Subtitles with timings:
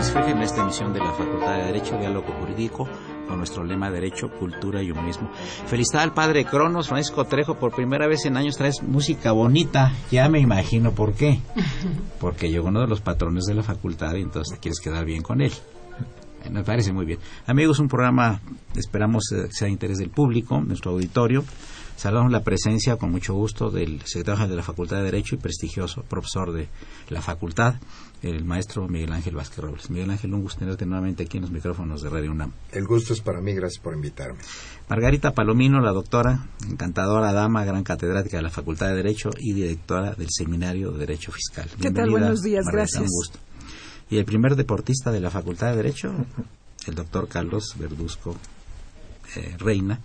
[0.00, 2.88] En esta emisión de la Facultad de Derecho, Diálogo Jurídico,
[3.28, 5.30] con nuestro lema Derecho, Cultura y Humanismo.
[5.66, 9.92] Felicidad al padre Cronos, Francisco Trejo, por primera vez en años traes música bonita.
[10.10, 11.40] Ya me imagino por qué.
[12.18, 15.20] Porque yo uno de los patrones de la facultad y entonces te quieres quedar bien
[15.20, 15.52] con él.
[16.50, 17.18] Me parece muy bien.
[17.46, 18.40] Amigos, un programa,
[18.74, 21.44] esperamos eh, sea de interés del público, nuestro auditorio.
[22.00, 26.02] Saludamos la presencia con mucho gusto del secretario de la Facultad de Derecho y prestigioso
[26.02, 26.66] profesor de
[27.10, 27.74] la facultad,
[28.22, 29.90] el maestro Miguel Ángel Vázquez Robles.
[29.90, 32.52] Miguel Ángel, un gusto tenerte nuevamente aquí en los micrófonos de Radio UNAM.
[32.72, 34.38] El gusto es para mí, gracias por invitarme.
[34.88, 40.14] Margarita Palomino, la doctora, encantadora dama, gran catedrática de la Facultad de Derecho y directora
[40.14, 41.68] del Seminario de Derecho Fiscal.
[41.82, 42.08] ¿Qué tal?
[42.08, 43.02] Buenos días, gracias.
[43.02, 43.38] Un gusto.
[44.08, 46.14] Y el primer deportista de la Facultad de Derecho,
[46.86, 48.36] el doctor Carlos Verduzco
[49.36, 50.00] eh, Reina,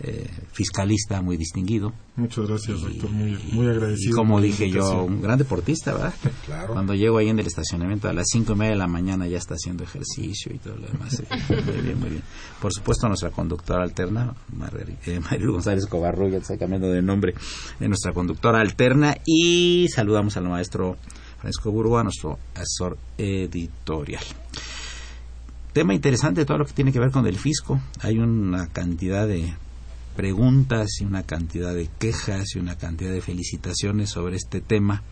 [0.00, 1.92] eh, fiscalista muy distinguido.
[2.16, 4.10] Muchas gracias, doctor, muy, muy agradecido.
[4.10, 6.14] Y como dije yo, un gran deportista, ¿verdad?
[6.44, 6.74] Claro.
[6.74, 9.38] Cuando llego ahí en el estacionamiento a las cinco y media de la mañana ya
[9.38, 11.22] está haciendo ejercicio y todo lo demás.
[11.48, 12.22] muy bien, muy bien.
[12.60, 17.34] Por supuesto, nuestra conductora alterna, María eh, González Cobarro, ya está cambiando de nombre,
[17.80, 19.16] es nuestra conductora alterna.
[19.24, 20.96] Y saludamos al maestro
[21.38, 24.24] Francisco Burgoa, nuestro asesor editorial.
[25.72, 27.80] Tema interesante todo lo que tiene que ver con el fisco.
[28.00, 29.54] Hay una cantidad de
[30.16, 35.02] preguntas y una cantidad de quejas y una cantidad de felicitaciones sobre este tema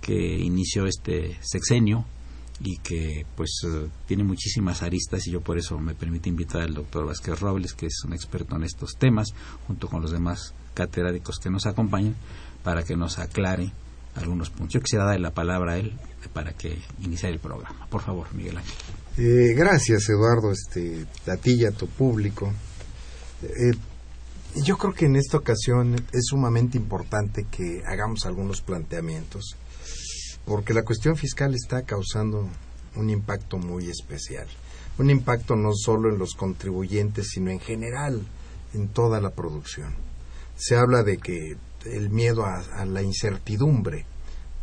[0.00, 2.04] que inició este sexenio
[2.60, 6.74] y que pues eh, tiene muchísimas aristas y yo por eso me permito invitar al
[6.74, 9.28] doctor Vázquez Robles que es un experto en estos temas
[9.66, 12.16] junto con los demás catedráticos que nos acompañan
[12.64, 13.72] para que nos aclare
[14.16, 14.74] algunos puntos.
[14.74, 15.92] Yo quisiera darle la palabra a él
[16.32, 17.86] para que inicie el programa.
[17.88, 18.74] Por favor, Miguel Ángel.
[19.16, 22.52] Eh, gracias, Eduardo, este, a ti y a tu público.
[23.42, 23.76] Eh,
[24.54, 29.56] yo creo que en esta ocasión es sumamente importante que hagamos algunos planteamientos,
[30.44, 32.48] porque la cuestión fiscal está causando
[32.96, 34.46] un impacto muy especial.
[34.98, 38.22] Un impacto no solo en los contribuyentes, sino en general
[38.74, 39.94] en toda la producción.
[40.56, 44.06] Se habla de que el miedo a, la incertidumbre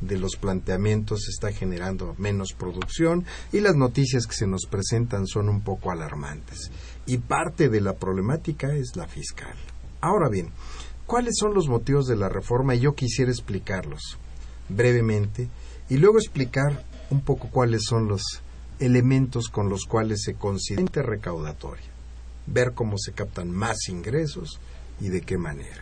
[0.01, 5.47] de los planteamientos está generando menos producción y las noticias que se nos presentan son
[5.47, 6.69] un poco alarmantes.
[7.05, 9.55] Y parte de la problemática es la fiscal.
[10.05, 10.49] Ahora bien,
[11.07, 12.75] ¿cuáles son los motivos de la reforma?
[12.75, 14.19] Y yo quisiera explicarlos
[14.69, 15.47] brevemente
[15.89, 18.21] y luego explicar un poco cuáles son los
[18.77, 21.87] elementos con los cuales se considera recaudatoria,
[22.45, 24.59] ver cómo se captan más ingresos
[25.01, 25.81] y de qué manera.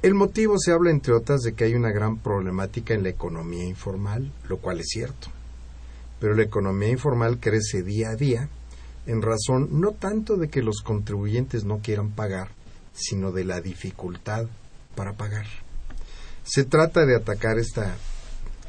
[0.00, 3.64] El motivo se habla, entre otras, de que hay una gran problemática en la economía
[3.64, 5.28] informal, lo cual es cierto.
[6.18, 8.48] Pero la economía informal crece día a día
[9.04, 12.48] en razón no tanto de que los contribuyentes no quieran pagar,
[12.92, 14.46] sino de la dificultad
[14.94, 15.46] para pagar.
[16.44, 17.96] Se trata de atacar esta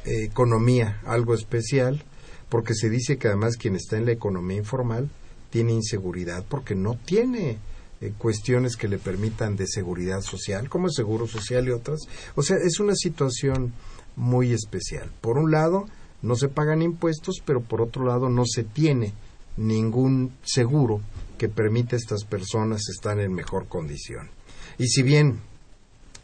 [0.04, 2.02] eh, economía algo especial
[2.48, 5.10] porque se dice que además quien está en la economía informal
[5.50, 7.58] tiene inseguridad porque no tiene
[8.00, 12.00] eh, cuestiones que le permitan de seguridad social, como el seguro social y otras.
[12.34, 13.72] O sea, es una situación
[14.16, 15.10] muy especial.
[15.20, 15.86] Por un lado,
[16.22, 19.14] no se pagan impuestos, pero por otro lado, no se tiene
[19.56, 21.00] ningún seguro
[21.38, 24.30] que permita a estas personas estar en mejor condición.
[24.78, 25.40] Y si bien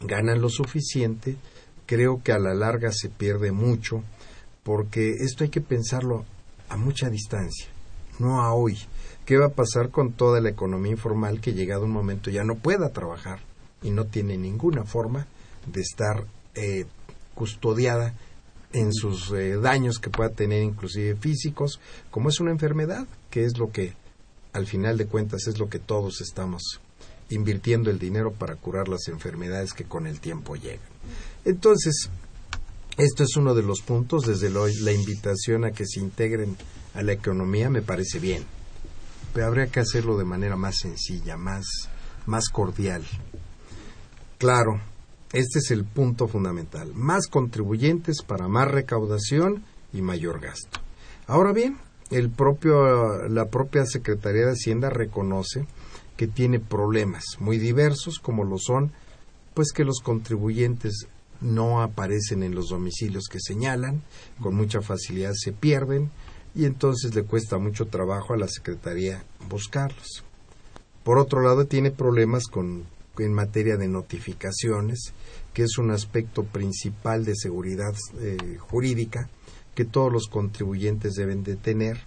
[0.01, 1.37] ganan lo suficiente,
[1.85, 4.03] creo que a la larga se pierde mucho,
[4.63, 6.25] porque esto hay que pensarlo
[6.69, 7.67] a mucha distancia,
[8.19, 8.77] no a hoy.
[9.25, 12.55] ¿Qué va a pasar con toda la economía informal que llegado un momento ya no
[12.55, 13.39] pueda trabajar
[13.81, 15.27] y no tiene ninguna forma
[15.67, 16.25] de estar
[16.55, 16.85] eh,
[17.35, 18.13] custodiada
[18.73, 21.79] en sus eh, daños que pueda tener inclusive físicos,
[22.09, 23.93] como es una enfermedad, que es lo que
[24.53, 26.81] al final de cuentas es lo que todos estamos
[27.29, 30.79] invirtiendo el dinero para curar las enfermedades que con el tiempo llegan.
[31.45, 32.09] Entonces,
[32.97, 36.57] esto es uno de los puntos, desde hoy la invitación a que se integren
[36.93, 38.43] a la economía me parece bien,
[39.33, 41.65] pero habría que hacerlo de manera más sencilla, más,
[42.25, 43.03] más cordial.
[44.37, 44.81] Claro,
[45.31, 46.93] este es el punto fundamental.
[46.93, 49.63] Más contribuyentes para más recaudación
[49.93, 50.79] y mayor gasto.
[51.27, 51.77] Ahora bien,
[52.11, 55.65] el propio, la propia Secretaría de Hacienda reconoce
[56.17, 58.91] que tiene problemas muy diversos, como lo son,
[59.53, 61.07] pues que los contribuyentes
[61.39, 64.03] no aparecen en los domicilios que señalan,
[64.39, 66.11] con mucha facilidad se pierden
[66.53, 70.23] y entonces le cuesta mucho trabajo a la Secretaría buscarlos.
[71.03, 72.83] Por otro lado, tiene problemas con,
[73.17, 75.13] en materia de notificaciones,
[75.53, 79.29] que es un aspecto principal de seguridad eh, jurídica
[79.75, 82.01] que todos los contribuyentes deben de tener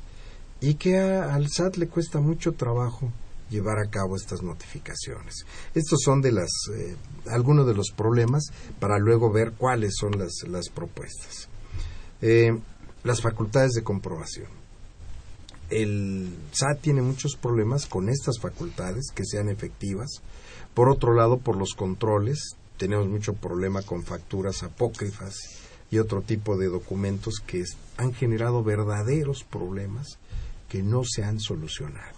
[0.61, 3.11] y que al SAT le cuesta mucho trabajo
[3.51, 5.45] llevar a cabo estas notificaciones.
[5.75, 6.97] Estos son de las eh,
[7.27, 8.45] algunos de los problemas
[8.81, 11.49] para luego ver cuáles son las, las propuestas.
[12.23, 12.59] Eh,
[13.03, 14.49] las facultades de comprobación.
[15.71, 20.23] El SAT tiene muchos problemas con estas facultades que sean efectivas.
[20.75, 25.35] Por otro lado, por los controles, tenemos mucho problema con facturas apócrifas
[25.91, 27.65] y otro tipo de documentos que
[27.97, 30.19] han generado verdaderos problemas
[30.69, 32.17] que no se han solucionado.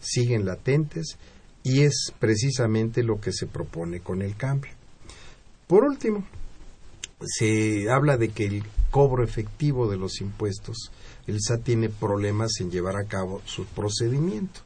[0.00, 1.18] Siguen latentes
[1.62, 4.72] y es precisamente lo que se propone con el cambio.
[5.66, 6.24] Por último,
[7.20, 10.92] se habla de que el cobro efectivo de los impuestos,
[11.26, 14.60] el SAT tiene problemas en llevar a cabo su procedimiento,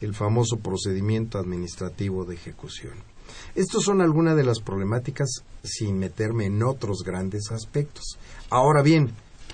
[0.00, 3.11] el famoso procedimiento administrativo de ejecución.
[3.54, 8.18] Estos son algunas de las problemáticas sin meterme en otros grandes aspectos.
[8.48, 9.12] Ahora bien,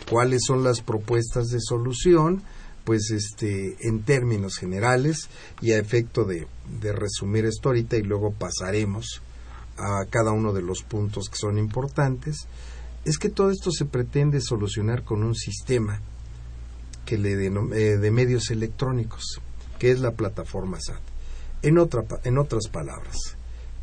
[0.08, 2.42] ¿cuáles son las propuestas de solución?
[2.84, 5.28] Pues este, en términos generales
[5.60, 6.46] y a efecto de,
[6.80, 9.20] de resumir esto ahorita y luego pasaremos
[9.76, 12.46] a cada uno de los puntos que son importantes,
[13.04, 16.00] es que todo esto se pretende solucionar con un sistema
[17.04, 19.40] que le eh, de medios electrónicos,
[19.78, 21.00] que es la plataforma SAT.
[21.62, 23.37] En, otra, en otras palabras,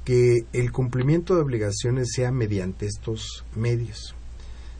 [0.05, 4.15] que el cumplimiento de obligaciones sea mediante estos medios.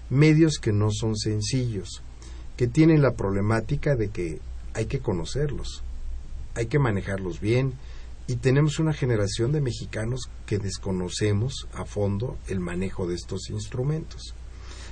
[0.10, 2.04] Medios que no son sencillos,
[2.56, 4.39] que tienen la problemática de que
[4.75, 5.83] hay que conocerlos,
[6.54, 7.74] hay que manejarlos bien
[8.27, 14.36] y tenemos una generación de mexicanos que desconocemos a fondo el manejo de estos instrumentos.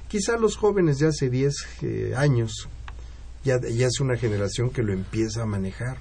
[0.08, 2.68] Quizá los jóvenes de hace 10 eh, años
[3.44, 5.98] ya, ya es una generación que lo empieza a manejar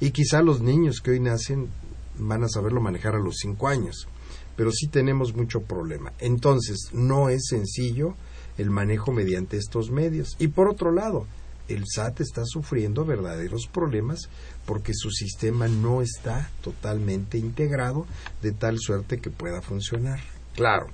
[0.00, 1.68] y quizá los niños que hoy nacen
[2.18, 4.08] van a saberlo manejar a los cinco años,
[4.56, 6.12] pero sí tenemos mucho problema.
[6.18, 8.14] Entonces, no es sencillo
[8.58, 10.36] el manejo mediante estos medios.
[10.38, 11.26] Y por otro lado,
[11.68, 14.28] el SAT está sufriendo verdaderos problemas
[14.66, 18.06] porque su sistema no está totalmente integrado
[18.42, 20.20] de tal suerte que pueda funcionar.
[20.54, 20.88] Claro,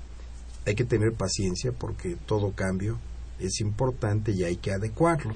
[0.67, 2.99] hay que tener paciencia porque todo cambio
[3.39, 5.35] es importante y hay que adecuarlo.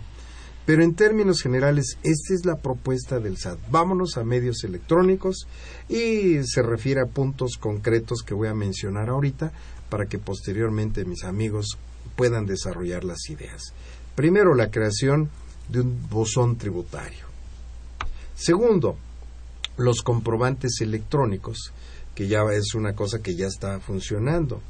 [0.67, 3.59] Pero en términos generales, esta es la propuesta del SAT.
[3.71, 5.47] Vámonos a medios electrónicos
[5.89, 9.53] y se refiere a puntos concretos que voy a mencionar ahorita
[9.91, 11.79] para que posteriormente mis amigos
[12.17, 13.75] puedan desarrollar las ideas.
[14.15, 15.29] Primero, la creación
[15.69, 17.27] de un buzón tributario.
[18.35, 18.97] Segundo,
[19.77, 21.73] los comprobantes electrónicos,
[22.15, 24.61] que ya es una cosa que ya está funcionando.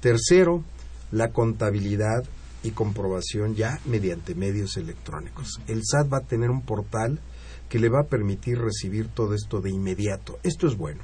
[0.00, 0.62] Tercero,
[1.10, 2.24] la contabilidad
[2.62, 5.60] y comprobación ya mediante medios electrónicos.
[5.66, 7.20] El SAT va a tener un portal
[7.68, 10.38] que le va a permitir recibir todo esto de inmediato.
[10.42, 11.02] Esto es bueno.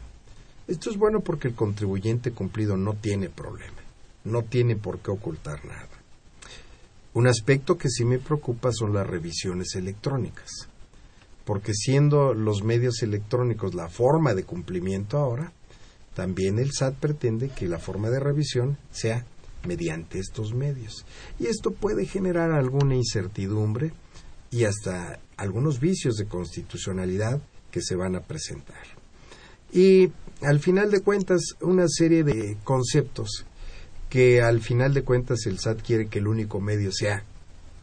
[0.68, 3.78] Esto es bueno porque el contribuyente cumplido no tiene problema,
[4.24, 5.88] no tiene por qué ocultar nada.
[7.14, 10.68] Un aspecto que sí me preocupa son las revisiones electrónicas,
[11.46, 15.52] porque siendo los medios electrónicos la forma de cumplimiento ahora,
[16.14, 19.24] también el SAT pretende que la forma de revisión sea
[19.66, 21.04] mediante estos medios.
[21.38, 23.92] Y esto puede generar alguna incertidumbre
[24.50, 28.82] y hasta algunos vicios de constitucionalidad que se van a presentar.
[29.72, 30.10] Y
[30.42, 33.44] al final de cuentas, una serie de conceptos
[34.08, 37.24] que al final de cuentas el SAT quiere que el único medio sea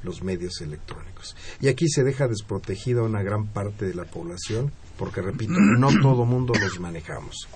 [0.04, 1.36] los medios electrónicos.
[1.62, 6.26] Y aquí se deja desprotegida una gran parte de la población, porque repito, no todo
[6.26, 7.48] mundo los manejamos.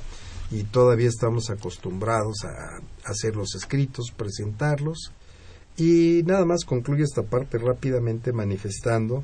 [0.51, 5.11] Y todavía estamos acostumbrados a hacer los escritos, presentarlos.
[5.77, 9.23] Y nada más concluye esta parte rápidamente manifestando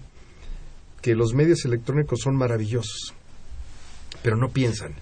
[1.01, 3.13] que los medios electrónicos son maravillosos,
[4.24, 4.96] pero no piensan.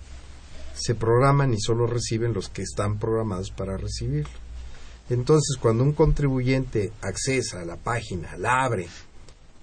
[0.74, 4.44] Se programan y solo reciben los que están programados para recibirlo.
[5.10, 8.88] Entonces, cuando un contribuyente accesa a la página, la abre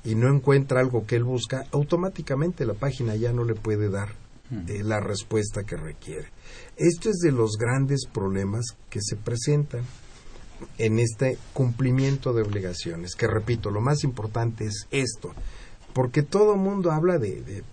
[0.04, 4.10] y no encuentra algo que él busca, automáticamente la página ya no le puede dar
[4.50, 6.28] eh, la respuesta que requiere.
[6.76, 9.82] Esto es de los grandes problemas que se presentan
[10.78, 15.32] en este cumplimiento de obligaciones, que repito, lo más importante es esto,
[15.92, 17.64] porque todo mundo habla de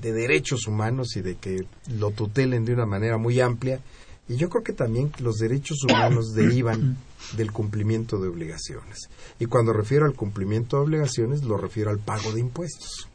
[0.00, 3.80] derechos humanos y de que lo tutelen de una manera muy amplia,
[4.28, 6.96] y yo creo que también los derechos humanos derivan
[7.36, 9.10] del cumplimiento de obligaciones.
[9.38, 13.08] Y cuando refiero al cumplimiento de obligaciones, lo refiero al pago de impuestos.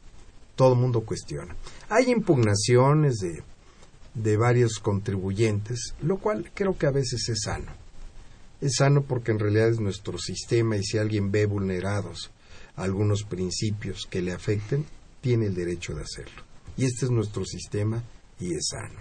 [0.60, 1.56] Todo el mundo cuestiona.
[1.88, 3.44] Hay impugnaciones de,
[4.14, 7.72] de varios contribuyentes, lo cual creo que a veces es sano.
[8.60, 12.30] Es sano porque en realidad es nuestro sistema y si alguien ve vulnerados
[12.76, 14.86] algunos principios que le afecten,
[15.22, 16.44] tiene el derecho de hacerlo.
[16.76, 18.04] Y este es nuestro sistema
[18.38, 19.00] y es sano.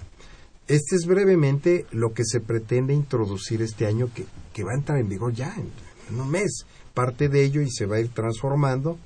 [0.68, 5.00] Este es brevemente lo que se pretende introducir este año que, que va a entrar
[5.00, 6.66] en vigor ya en, un mes.
[6.94, 8.96] Parte de ello y se va a ir transformando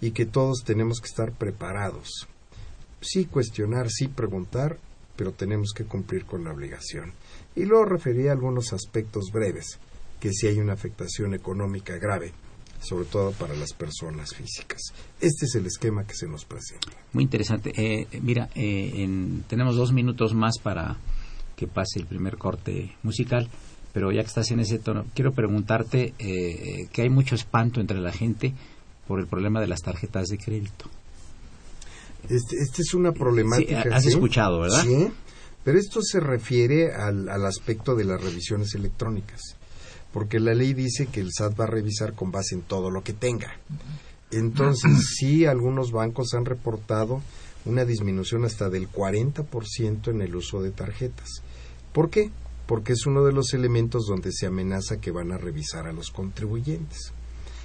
[0.00, 2.28] y que todos tenemos que estar preparados.
[3.00, 4.78] Sí cuestionar, sí preguntar,
[5.16, 7.12] pero tenemos que cumplir con la obligación.
[7.56, 9.78] Y luego refería a algunos aspectos breves,
[10.20, 12.32] que si hay una afectación económica grave,
[12.80, 14.80] sobre todo para las personas físicas.
[15.20, 16.88] Este es el esquema que se nos presenta.
[17.12, 17.72] Muy interesante.
[17.76, 19.08] Eh, mira, eh,
[19.48, 20.96] tenemos dos minutos más para
[21.56, 23.48] que pase el primer corte musical,
[23.92, 27.98] pero ya que estás en ese tono, quiero preguntarte eh, que hay mucho espanto entre
[28.00, 28.54] la gente
[29.08, 30.84] por el problema de las tarjetas de crédito.
[32.28, 33.82] Este, este es una problemática.
[33.82, 34.84] Sí, has escuchado, ¿verdad?
[34.84, 35.08] Sí,
[35.64, 39.56] pero esto se refiere al aspecto de las revisiones electrónicas
[40.12, 43.02] porque la ley dice que el SAT va a revisar con base en todo lo
[43.02, 43.58] que tenga.
[44.30, 47.22] Entonces, sí, algunos bancos han reportado
[47.64, 51.42] una disminución hasta del 40% en el uso de tarjetas.
[51.92, 52.30] ¿Por qué?
[52.66, 56.10] Porque es uno de los elementos donde se amenaza que van a revisar a los
[56.10, 57.12] contribuyentes,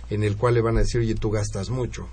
[0.09, 2.07] en el cual le van a decir, oye, tú gastas mucho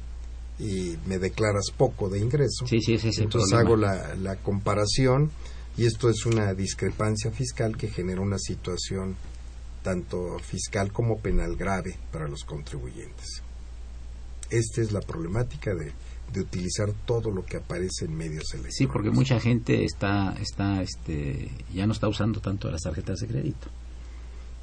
[0.59, 2.67] y me declaras poco de ingreso.
[2.67, 5.31] Sí, sí, sí, Entonces hago la, la comparación
[5.77, 9.17] y esto es una discrepancia fiscal que genera una situación
[9.83, 13.43] tanto fiscal como penal grave para los contribuyentes.
[14.51, 15.93] Esta es la problemática de,
[16.33, 18.75] de utilizar todo lo que aparece en medios electrónicos.
[18.77, 23.29] Sí, porque mucha gente está, está, este, ya no está usando tanto las tarjetas de
[23.29, 23.69] crédito.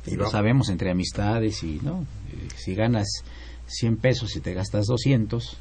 [0.08, 2.06] Y lo sabemos entre amistades y, ¿no?
[2.32, 3.08] Eh, si ganas
[3.68, 5.58] 100 pesos y te gastas 200,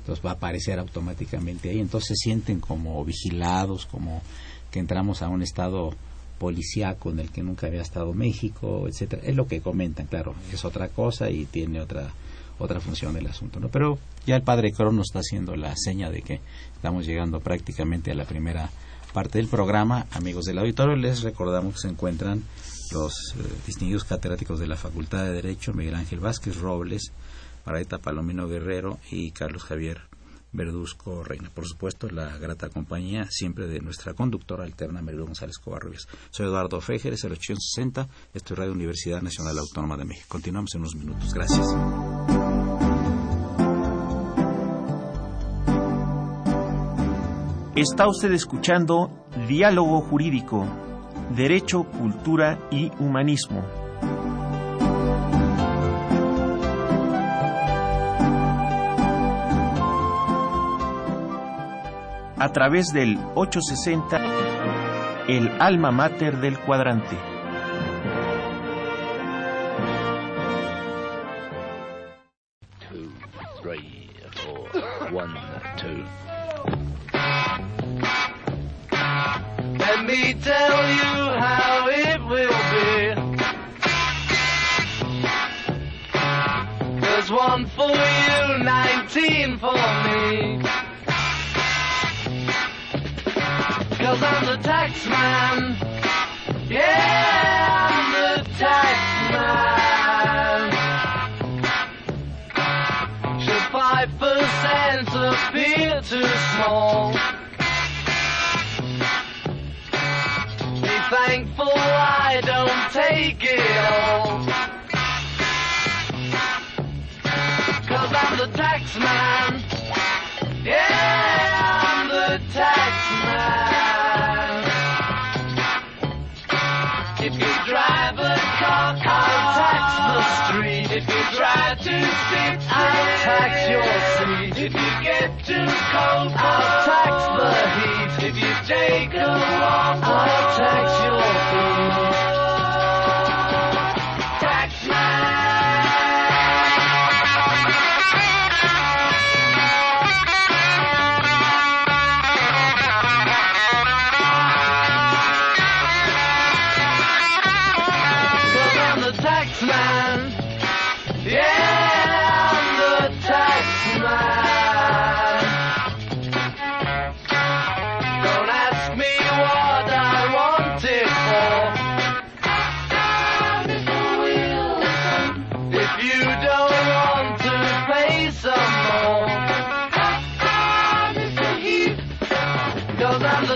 [0.00, 1.80] entonces va a aparecer automáticamente ahí.
[1.80, 4.22] Entonces se sienten como vigilados, como
[4.70, 5.94] que entramos a un estado
[6.38, 9.22] policíaco en el que nunca había estado México, etcétera.
[9.24, 12.12] Es lo que comentan, claro, es otra cosa y tiene otra
[12.58, 13.68] otra función del asunto, ¿no?
[13.68, 16.40] Pero ya el padre Crono está haciendo la seña de que
[16.74, 18.70] estamos llegando prácticamente a la primera
[19.12, 20.06] parte del programa.
[20.12, 22.42] Amigos del auditorio, les recordamos que se encuentran
[22.92, 27.12] los eh, distinguidos catedráticos de la Facultad de Derecho, Miguel Ángel Vázquez Robles,
[27.64, 30.02] Paraita Palomino Guerrero y Carlos Javier
[30.52, 31.50] Verduzco Reina.
[31.52, 36.06] Por supuesto, la grata compañía siempre de nuestra conductora alterna, María González Covarrubias.
[36.30, 40.26] Soy Eduardo Fejeres, el 860, estoy Radio Universidad Nacional Autónoma de México.
[40.28, 41.32] Continuamos en unos minutos.
[41.32, 41.66] Gracias.
[47.74, 50.66] Está usted escuchando Diálogo Jurídico,
[51.34, 53.62] Derecho, Cultura y Humanismo.
[62.42, 64.20] a través del 860,
[65.28, 67.16] el alma mater del cuadrante.
[73.64, 73.78] Let
[87.88, 89.72] for you, 19 for
[90.04, 90.60] me.
[93.98, 95.76] Cause I'm the tax man.
[96.68, 98.98] Yeah, I'm the tax
[99.32, 100.70] man.
[103.40, 105.72] Should five percent too street.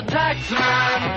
[0.03, 1.16] Tax man.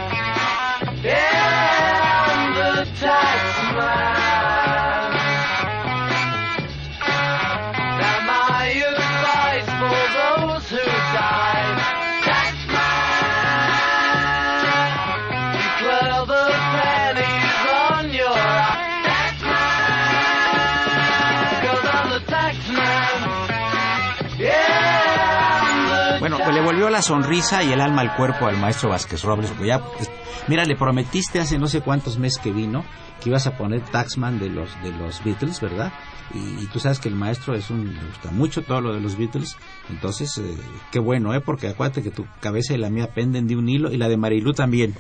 [27.00, 29.52] La sonrisa y el alma al cuerpo al maestro Vázquez Robles.
[29.52, 30.12] porque ya, pues,
[30.50, 32.84] mira, le prometiste hace no sé cuántos meses que vino
[33.24, 35.94] que ibas a poner Taxman de los de los Beatles, ¿verdad?
[36.34, 39.00] Y, y tú sabes que el maestro es un le gusta mucho todo lo de
[39.00, 39.56] los Beatles,
[39.90, 40.58] entonces eh,
[40.92, 41.40] qué bueno, ¿eh?
[41.40, 44.18] Porque acuérdate que tu cabeza y la mía penden de un hilo y la de
[44.18, 44.94] Marilú también.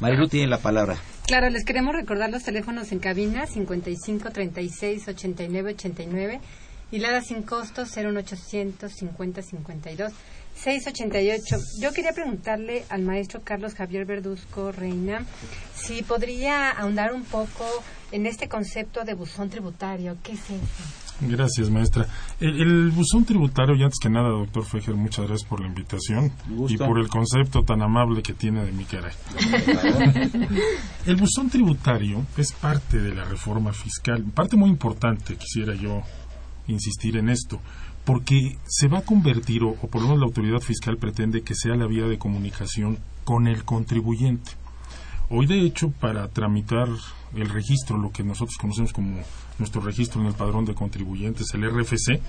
[0.00, 0.98] Marilú tiene la palabra.
[1.26, 6.40] Claro, les queremos recordar los teléfonos en cabina 55 36 89 89
[6.92, 10.12] y la da sin costo 01800 50 52
[10.62, 11.56] 688.
[11.80, 15.24] Yo quería preguntarle al maestro Carlos Javier Verduzco Reina
[15.74, 17.64] si podría ahondar un poco
[18.12, 20.18] en este concepto de buzón tributario.
[20.22, 21.00] ¿Qué es eso?
[21.22, 22.06] Gracias, maestra.
[22.40, 26.32] El, el buzón tributario, y antes que nada, doctor Fejer, muchas gracias por la invitación
[26.68, 29.12] y por el concepto tan amable que tiene de mi caray.
[31.06, 36.02] el buzón tributario es parte de la reforma fiscal, parte muy importante, quisiera yo
[36.66, 37.60] insistir en esto,
[38.12, 41.76] porque se va a convertir, o, por lo menos la autoridad fiscal pretende que sea
[41.76, 44.50] la vía de comunicación con el contribuyente.
[45.28, 46.88] Hoy, de hecho, para tramitar
[47.36, 49.20] el registro, lo que nosotros conocemos como
[49.60, 52.20] nuestro registro en el padrón de contribuyentes, el RFC,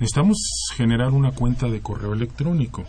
[0.00, 0.36] necesitamos
[0.74, 2.82] generar una cuenta de correo electrónico.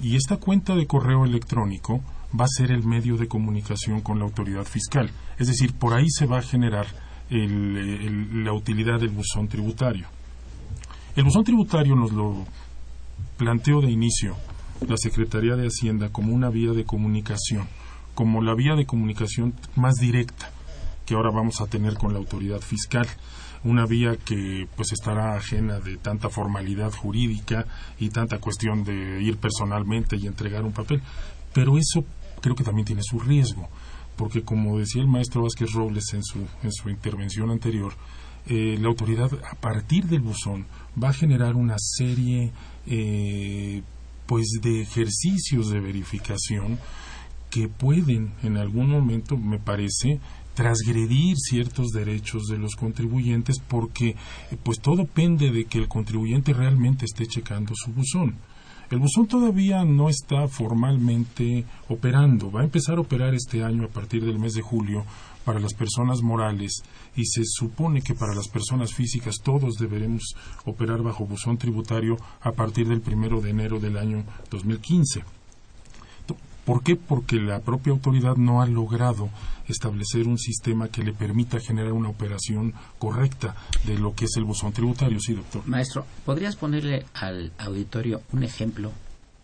[0.00, 2.00] Y esta cuenta de correo electrónico
[2.40, 5.10] va a ser el medio de comunicación con la autoridad fiscal.
[5.38, 6.86] Es decir, por ahí se va a generar
[7.28, 10.06] el- la utilidad del buzón tributario.
[11.18, 12.46] El buzón tributario nos lo
[13.38, 14.36] planteó de inicio
[14.86, 17.66] la Secretaría de Hacienda como una vía de comunicación,
[18.14, 20.52] como la vía de comunicación más directa
[21.04, 23.08] que ahora vamos a tener con la autoridad fiscal.
[23.64, 27.66] Una vía que pues estará ajena de tanta formalidad jurídica
[27.98, 31.02] y tanta cuestión de ir personalmente y entregar un papel.
[31.52, 32.04] Pero eso
[32.40, 33.68] creo que también tiene su riesgo
[34.14, 37.92] porque como decía el maestro Vázquez Robles en su, en su intervención anterior
[38.50, 40.66] eh, la autoridad a partir del buzón
[41.02, 42.52] va a generar una serie
[42.86, 43.82] eh,
[44.26, 46.78] pues de ejercicios de verificación
[47.50, 50.20] que pueden en algún momento me parece
[50.54, 54.16] transgredir ciertos derechos de los contribuyentes porque
[54.64, 58.36] pues todo pende de que el contribuyente realmente esté checando su buzón.
[58.90, 63.88] El buzón todavía no está formalmente operando, va a empezar a operar este año a
[63.88, 65.04] partir del mes de julio
[65.48, 66.82] para las personas morales
[67.16, 70.34] y se supone que para las personas físicas todos deberemos
[70.66, 75.22] operar bajo buzón tributario a partir del primero de enero del año 2015.
[76.66, 76.96] ¿Por qué?
[76.96, 79.30] Porque la propia autoridad no ha logrado
[79.68, 83.54] establecer un sistema que le permita generar una operación correcta
[83.86, 85.18] de lo que es el buzón tributario.
[85.18, 85.62] Sí, doctor.
[85.66, 88.92] Maestro, ¿podrías ponerle al auditorio un ejemplo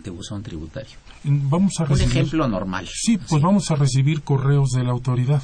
[0.00, 0.98] de buzón tributario?
[1.24, 2.10] Vamos a Un recibir...
[2.12, 2.90] ejemplo normal.
[2.92, 5.42] Sí, pues vamos a recibir correos de la autoridad.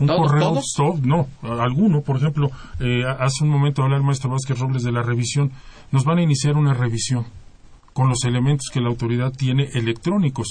[0.00, 0.72] Un ¿Todos, correo, todos?
[0.76, 1.26] to- no,
[1.60, 5.52] alguno, por ejemplo, eh, hace un momento hablaba el maestro Vázquez Robles de la revisión.
[5.92, 7.26] Nos van a iniciar una revisión
[7.92, 10.48] con los elementos que la autoridad tiene electrónicos,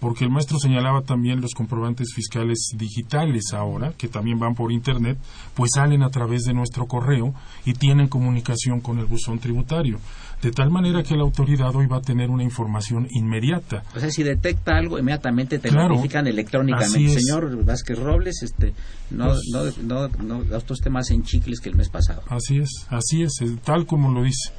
[0.00, 5.16] porque el maestro señalaba también los comprobantes fiscales digitales ahora, que también van por Internet,
[5.54, 10.00] pues salen a través de nuestro correo y tienen comunicación con el buzón tributario,
[10.42, 13.84] de tal manera que la autoridad hoy va a tener una información inmediata.
[13.94, 15.90] O sea, si detecta algo, inmediatamente te Claro.
[15.90, 17.20] notifican electrónicamente.
[17.20, 18.74] Señor Vázquez Robles, este,
[19.10, 22.22] no, Pues- no, no, no gastó usted más en chicles que el mes pasado.
[22.28, 24.50] Así es, así es, tal como lo dice.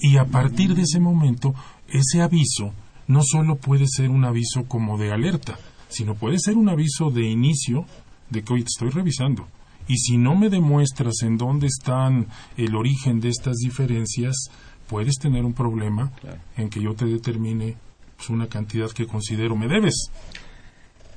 [0.00, 1.54] Y a partir de ese momento,
[1.92, 2.72] ese aviso
[3.06, 7.28] no solo puede ser un aviso como de alerta, sino puede ser un aviso de
[7.28, 7.84] inicio
[8.30, 9.46] de que hoy te estoy revisando
[9.88, 14.50] Y si no me demuestras en dónde están el origen de estas diferencias,
[14.88, 16.12] puedes tener un problema
[16.56, 17.76] en que yo te determine
[18.16, 20.10] pues, una cantidad que considero me debes.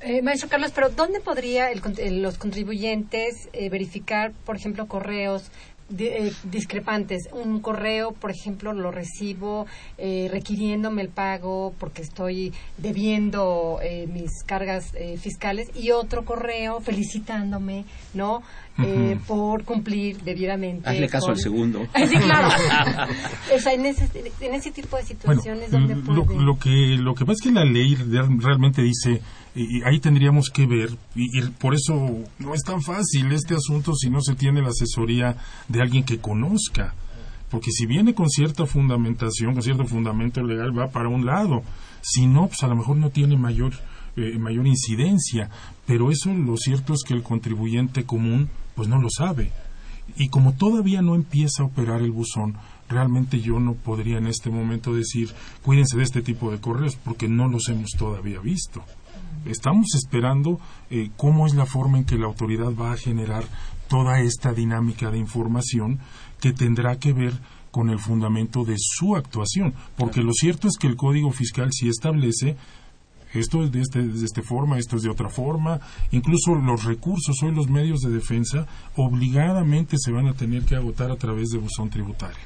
[0.02, 1.68] Eh, maestro Carlos, pero ¿dónde podría
[2.10, 5.50] los contribuyentes eh, verificar, por ejemplo, correos
[5.98, 7.28] eh, discrepantes.
[7.32, 9.66] Un correo, por ejemplo, lo recibo
[9.98, 17.84] eh, requiriéndome el pago porque estoy debiendo eh, mis cargas fiscales y otro correo felicitándome,
[18.14, 18.42] ¿no?
[19.26, 20.88] Por cumplir debidamente.
[20.88, 21.86] Hazle caso al segundo.
[21.94, 22.48] sí, claro.
[23.72, 27.94] en, ese, tipo de situaciones donde lo, que lo que pasa es que la ley
[27.94, 29.20] realmente dice
[29.56, 31.94] y, ahí tendríamos que ver, y, por eso
[32.38, 35.36] no es tan fácil este asunto si no se tiene la asesoría
[35.68, 36.94] de alguien que conozca.
[37.50, 41.62] Porque si viene con cierta fundamentación, con cierto fundamento legal, va para un lado.
[42.02, 43.72] Si no, pues a lo mejor no tiene mayor,
[44.16, 45.48] eh, mayor incidencia.
[45.86, 49.50] Pero eso lo cierto es que el contribuyente común, pues no lo sabe.
[50.16, 52.56] Y como todavía no empieza a operar el buzón,
[52.88, 55.30] realmente yo no podría en este momento decir,
[55.62, 58.84] cuídense de este tipo de correos, porque no los hemos todavía visto.
[59.44, 60.60] Estamos esperando
[60.90, 63.44] eh, cómo es la forma en que la autoridad va a generar
[63.88, 65.98] toda esta dinámica de información
[66.40, 67.34] que tendrá que ver
[67.70, 71.88] con el fundamento de su actuación, porque lo cierto es que el Código Fiscal sí
[71.88, 72.56] establece
[73.34, 77.36] esto es de, este, de esta forma, esto es de otra forma, incluso los recursos,
[77.42, 81.58] hoy los medios de defensa, obligadamente se van a tener que agotar a través de
[81.58, 82.38] buzón tributario.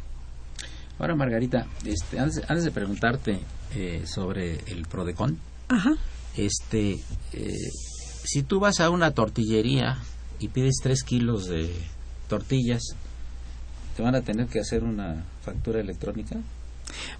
[0.99, 3.41] Ahora, Margarita, este, antes, de preguntarte
[3.75, 5.39] eh, sobre el PRODECON,
[5.69, 5.93] Ajá
[6.37, 7.01] este,
[7.33, 7.53] eh,
[8.25, 9.99] si tú vas a una tortillería
[10.39, 11.71] y pides tres kilos de
[12.29, 12.83] tortillas,
[13.97, 16.37] ¿te van a tener que hacer una factura electrónica?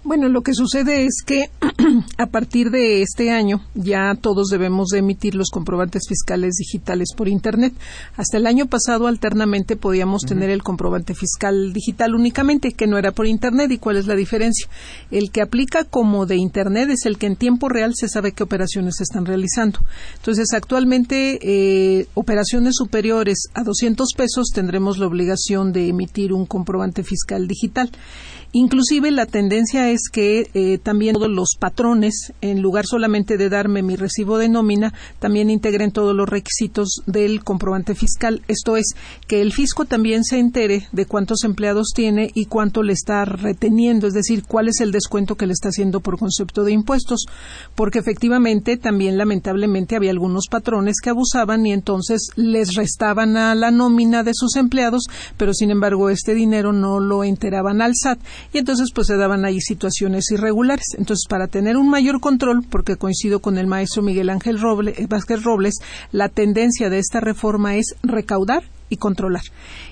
[0.03, 1.49] Bueno, lo que sucede es que
[2.17, 7.27] a partir de este año ya todos debemos de emitir los comprobantes fiscales digitales por
[7.27, 7.73] Internet.
[8.17, 13.11] Hasta el año pasado alternamente podíamos tener el comprobante fiscal digital únicamente, que no era
[13.11, 13.71] por Internet.
[13.71, 14.67] ¿Y cuál es la diferencia?
[15.11, 18.43] El que aplica como de Internet es el que en tiempo real se sabe qué
[18.43, 19.79] operaciones se están realizando.
[20.15, 27.03] Entonces, actualmente eh, operaciones superiores a 200 pesos tendremos la obligación de emitir un comprobante
[27.03, 27.91] fiscal digital.
[28.53, 33.81] Inclusive la tendencia es que eh, también todos los patrones, en lugar solamente de darme
[33.81, 38.41] mi recibo de nómina, también integren todos los requisitos del comprobante fiscal.
[38.49, 38.87] Esto es,
[39.27, 44.05] que el fisco también se entere de cuántos empleados tiene y cuánto le está reteniendo,
[44.07, 47.27] es decir, cuál es el descuento que le está haciendo por concepto de impuestos,
[47.73, 53.71] porque efectivamente también lamentablemente había algunos patrones que abusaban y entonces les restaban a la
[53.71, 55.03] nómina de sus empleados,
[55.37, 58.19] pero sin embargo este dinero no lo enteraban al SAT
[58.53, 60.95] y entonces pues se daban ahí situaciones irregulares.
[60.97, 65.07] Entonces, para tener un mayor control, porque coincido con el maestro Miguel Ángel Roble, eh,
[65.07, 65.75] Vázquez Robles,
[66.11, 69.43] la tendencia de esta reforma es recaudar y controlar.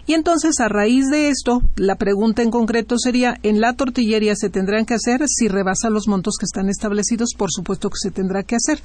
[0.06, 4.50] Y entonces, a raíz de esto, la pregunta en concreto sería, ¿en la tortillería se
[4.50, 5.22] tendrán que hacer?
[5.28, 8.82] Si rebasa los montos que están establecidos, por supuesto que se tendrá que hacer.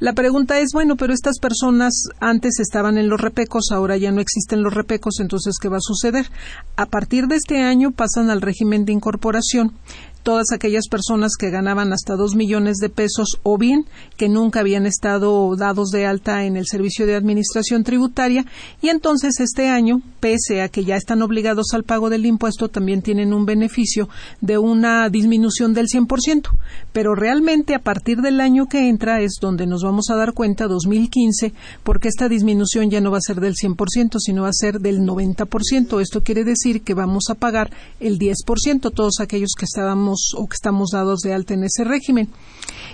[0.00, 4.22] La pregunta es, bueno, pero estas personas antes estaban en los repecos, ahora ya no
[4.22, 6.30] existen los repecos, entonces, ¿qué va a suceder?
[6.76, 9.74] A partir de este año pasan al régimen de incorporación
[10.22, 14.86] todas aquellas personas que ganaban hasta dos millones de pesos o bien que nunca habían
[14.86, 18.44] estado dados de alta en el servicio de administración tributaria
[18.82, 23.02] y entonces este año, pese a que ya están obligados al pago del impuesto, también
[23.02, 24.08] tienen un beneficio
[24.40, 26.48] de una disminución del 100%.
[26.92, 30.66] Pero realmente a partir del año que entra es donde nos vamos a dar cuenta,
[30.66, 31.52] 2015,
[31.82, 35.00] porque esta disminución ya no va a ser del 100%, sino va a ser del
[35.00, 36.00] 90%.
[36.00, 40.54] Esto quiere decir que vamos a pagar el 10%, todos aquellos que estábamos o que
[40.54, 42.28] estamos dados de alta en ese régimen.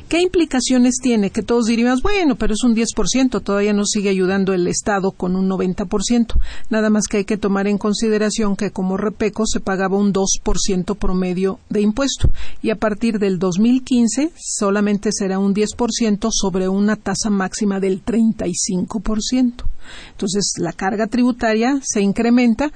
[0.09, 1.31] ¿Qué implicaciones tiene?
[1.31, 5.35] Que todos diríamos, bueno, pero es un 10%, todavía nos sigue ayudando el Estado con
[5.35, 6.35] un 90%.
[6.71, 10.97] Nada más que hay que tomar en consideración que como repeco se pagaba un 2%
[10.97, 12.31] promedio de impuesto
[12.63, 19.65] y a partir del 2015 solamente será un 10% sobre una tasa máxima del 35%.
[20.13, 22.71] Entonces, la carga tributaria se incrementa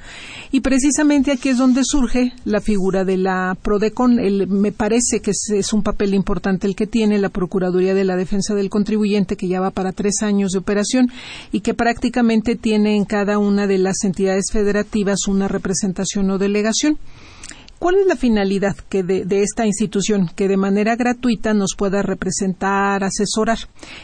[0.51, 4.17] y precisamente aquí es donde surge la figura de la PRODECON.
[4.49, 8.55] me parece que es, un papel importante el que tiene la Procuraduría de la Defensa
[8.55, 11.11] del Contribuyente, que ya va para tres años de operación
[11.53, 16.99] y que prácticamente tiene en cada una de las entidades federativas una representación o delegación.
[17.79, 20.31] ¿Cuál es la finalidad que de, de, esta institución?
[20.37, 23.59] Que de manera gratuita nos pueda representar, asesorar.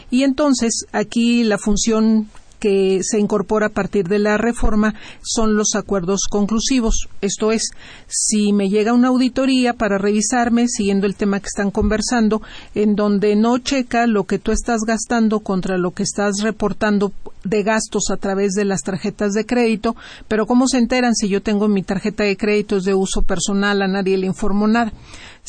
[0.09, 2.27] Y entonces aquí la función
[2.59, 7.07] que se incorpora a partir de la reforma son los acuerdos conclusivos.
[7.21, 7.69] Esto es,
[8.07, 12.41] si me llega una auditoría para revisarme, siguiendo el tema que están conversando,
[12.75, 17.11] en donde no checa lo que tú estás gastando contra lo que estás reportando
[17.47, 19.95] de gastos a través de las tarjetas de crédito,
[20.27, 23.87] pero ¿cómo se enteran si yo tengo mi tarjeta de crédito de uso personal, a
[23.87, 24.91] nadie le informo nada?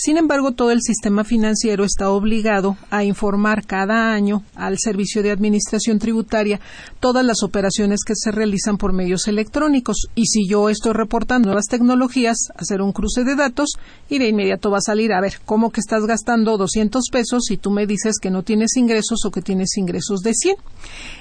[0.01, 5.33] Sin embargo, todo el sistema financiero está obligado a informar cada año al Servicio de
[5.33, 6.61] Administración Tributaria
[7.01, 10.07] todas las operaciones que se realizan por medios electrónicos.
[10.15, 13.71] Y si yo estoy reportando nuevas tecnologías, hacer un cruce de datos
[14.09, 17.57] y de inmediato va a salir, a ver, ¿cómo que estás gastando 200 pesos y
[17.57, 20.57] tú me dices que no tienes ingresos o que tienes ingresos de 100?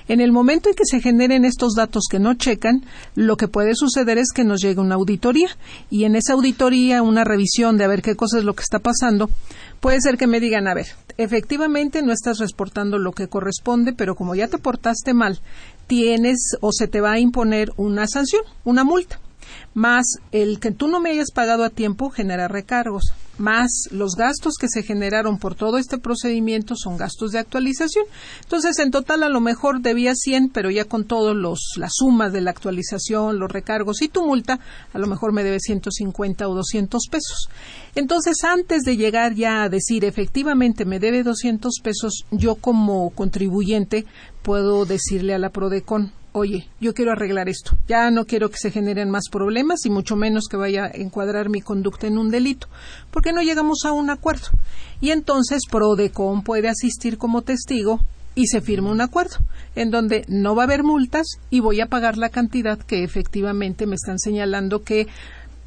[0.07, 4.17] En el momento que se generen estos datos que no checan, lo que puede suceder
[4.17, 5.49] es que nos llegue una auditoría.
[5.89, 8.79] Y en esa auditoría una revisión de a ver qué cosa es lo que está
[8.79, 9.29] pasando,
[9.79, 14.15] puede ser que me digan, a ver, efectivamente no estás reportando lo que corresponde, pero
[14.15, 15.39] como ya te portaste mal,
[15.87, 19.19] tienes o se te va a imponer una sanción, una multa
[19.73, 24.55] más el que tú no me hayas pagado a tiempo genera recargos, más los gastos
[24.59, 28.05] que se generaron por todo este procedimiento son gastos de actualización.
[28.41, 32.33] Entonces, en total a lo mejor debía 100, pero ya con todos los las sumas
[32.33, 34.59] de la actualización, los recargos y tu multa,
[34.93, 37.49] a lo mejor me debe 150 o 200 pesos.
[37.95, 44.05] Entonces, antes de llegar ya a decir efectivamente me debe 200 pesos, yo como contribuyente
[44.41, 48.71] puedo decirle a la Prodecon, oye, yo quiero arreglar esto, ya no quiero que se
[48.71, 52.67] generen más problemas y mucho menos que vaya a encuadrar mi conducta en un delito,
[53.11, 54.47] porque no llegamos a un acuerdo.
[55.01, 57.99] Y entonces Prodecon puede asistir como testigo
[58.35, 59.37] y se firma un acuerdo
[59.75, 63.87] en donde no va a haber multas y voy a pagar la cantidad que efectivamente
[63.87, 65.07] me están señalando que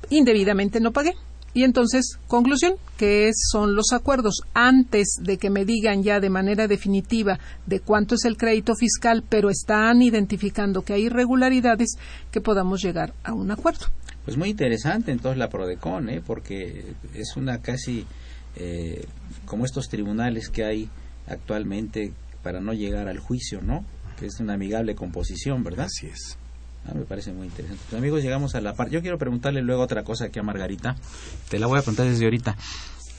[0.09, 1.15] indebidamente no pagué.
[1.53, 6.69] Y entonces, conclusión, que son los acuerdos antes de que me digan ya de manera
[6.69, 11.97] definitiva de cuánto es el crédito fiscal, pero están identificando que hay irregularidades,
[12.31, 13.87] que podamos llegar a un acuerdo.
[14.25, 16.23] Pues muy interesante entonces la Prodecon, ¿eh?
[16.25, 18.07] porque es una casi
[18.57, 19.07] eh,
[19.45, 20.89] como estos tribunales que hay
[21.27, 23.85] actualmente para no llegar al juicio, ¿no?
[24.19, 25.87] Que es una amigable composición, ¿verdad?
[25.87, 26.37] Así es.
[26.87, 27.83] Ah, me parece muy interesante.
[27.89, 28.95] Pues, amigos, llegamos a la parte.
[28.95, 30.97] Yo quiero preguntarle luego otra cosa aquí a Margarita.
[31.49, 32.57] Te la voy a preguntar desde ahorita.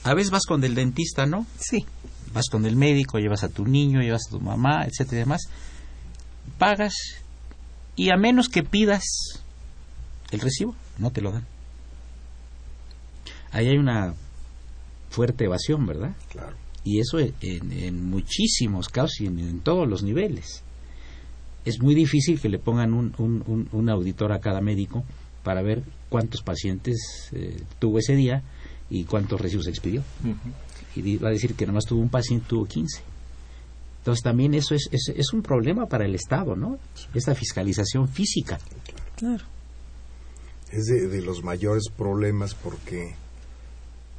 [0.04, 1.46] A veces vas con el dentista, ¿no?
[1.58, 1.86] Sí.
[2.32, 5.42] Vas con el médico, llevas a tu niño, llevas a tu mamá, etcétera y demás.
[6.58, 6.94] Pagas
[7.94, 9.04] y a menos que pidas
[10.30, 11.46] el recibo, no te lo dan.
[13.52, 14.14] Ahí hay una
[15.10, 16.16] fuerte evasión, ¿verdad?
[16.30, 16.56] Claro.
[16.84, 20.64] Y eso en, muchísimos casos y en todos los niveles
[21.64, 25.04] es muy difícil que le pongan un, un, un, auditor a cada médico
[25.44, 28.42] para ver cuántos pacientes eh, tuvo ese día
[28.90, 30.02] y cuántos recibos expidió.
[30.94, 33.02] Y va a decir que nomás tuvo un paciente, tuvo 15.
[33.98, 36.78] Entonces también eso es, es, es un problema para el Estado, ¿no?
[37.14, 38.58] Esta fiscalización física.
[39.16, 39.44] Claro.
[40.70, 43.14] Es de, de los mayores problemas porque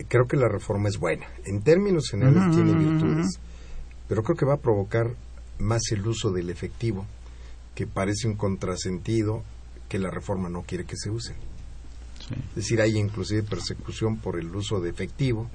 [0.07, 1.25] creo que la reforma es buena.
[1.45, 3.39] En términos generales tiene virtudes,
[4.07, 5.15] pero creo que va a provocar
[5.59, 7.05] más el uso del efectivo
[7.75, 9.43] que parece un contrasentido
[9.89, 11.33] que la reforma no quiere que se use.
[12.49, 15.49] Es decir, hay inclusive persecución por el uso de efectivo.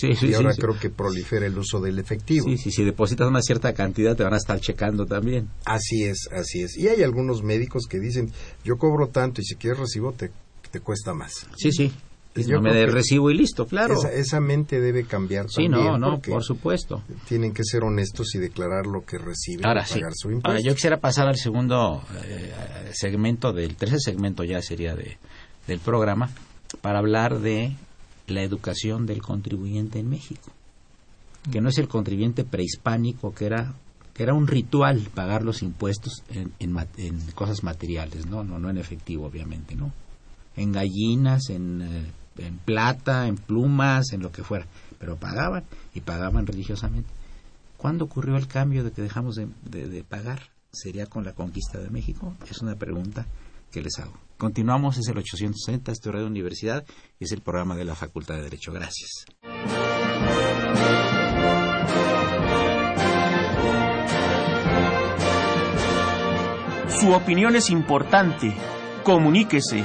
[0.00, 2.46] y ahora creo que prolifera el uso del efectivo.
[2.46, 5.48] Sí, sí, si depositas una cierta cantidad te van a estar checando también.
[5.64, 6.76] Así es, así es.
[6.76, 8.32] Y hay algunos médicos que dicen,
[8.64, 10.30] yo cobro tanto y si quieres recibo te,
[10.70, 11.46] te cuesta más.
[11.56, 11.92] Sí, sí
[12.34, 13.94] no me recibo y listo, claro.
[14.10, 17.02] Esa, mente debe cambiar sí, no, no, por supuesto.
[17.26, 20.48] Tienen que ser honestos y declarar lo que reciben Ahora, y pagar su impuesto.
[20.48, 22.52] Ahora, yo quisiera pasar al segundo eh,
[22.92, 25.18] segmento, del tercer segmento ya sería de,
[25.66, 26.30] del programa,
[26.80, 27.74] para hablar de
[28.26, 30.52] la educación del contribuyente en México.
[31.50, 33.74] Que no es el contribuyente prehispánico, que era
[34.12, 38.42] que era un ritual pagar los impuestos en, en, en cosas materiales, ¿no?
[38.42, 38.58] ¿no?
[38.58, 39.92] No en efectivo, obviamente, ¿no?
[40.58, 44.66] En gallinas, en eh, en plata, en plumas, en lo que fuera,
[44.98, 47.10] pero pagaban y pagaban religiosamente.
[47.76, 50.40] ¿Cuándo ocurrió el cambio de que dejamos de, pagar?
[50.72, 52.34] ¿Sería con la conquista de México?
[52.50, 53.26] Es una pregunta
[53.70, 54.14] que les hago.
[54.36, 56.84] Continuamos, es el 860, esto es Universidad
[57.18, 58.72] y es el programa de la Facultad de Derecho.
[58.72, 59.24] Gracias.
[67.00, 68.52] Su opinión es importante.
[69.04, 69.84] Comuníquese.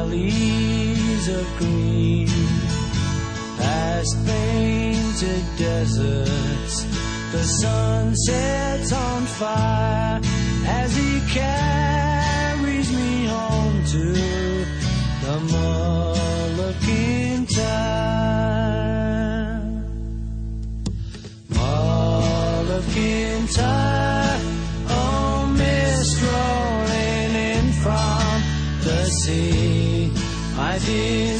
[0.00, 2.28] Valleys of green
[3.58, 6.76] past painted deserts.
[7.32, 10.20] The sun sets on fire
[10.66, 14.04] as he carries me home to
[15.22, 17.60] the Mull of Kintyre.
[21.50, 22.68] Mull
[30.90, 31.39] is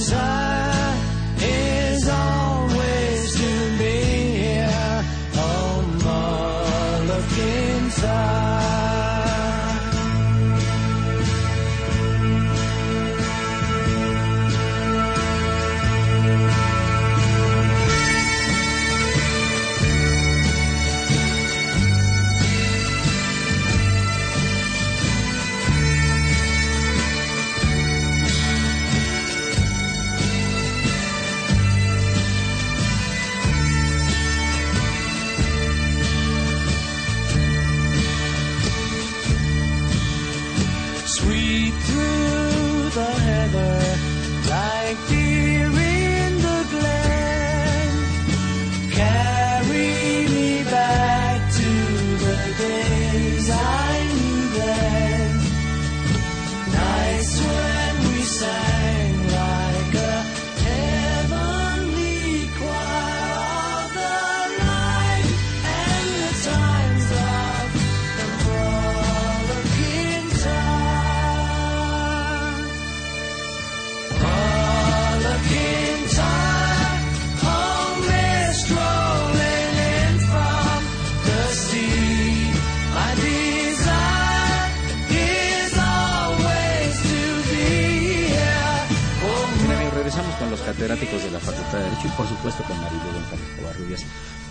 [90.51, 94.05] los catedráticos de la Facultad de Derecho y por supuesto con Maribel González Covarrubias.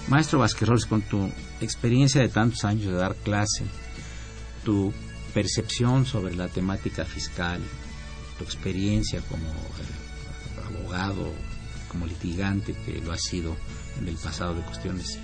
[0.08, 3.66] Maestro Vázquez con tu experiencia de tantos años de dar clase,
[4.64, 4.94] tu
[5.34, 7.62] percepción sobre la temática fiscal,
[8.38, 11.34] tu experiencia como eh, abogado,
[11.90, 13.56] como litigante que lo ha sido
[14.00, 15.20] en el pasado de cuestiones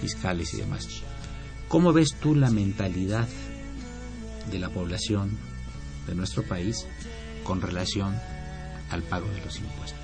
[0.00, 0.86] fiscales y demás.
[1.68, 3.26] ¿Cómo ves tú la mentalidad
[4.50, 5.38] de la población
[6.06, 6.86] de nuestro país
[7.44, 8.14] con relación
[8.90, 9.97] al pago de los impuestos?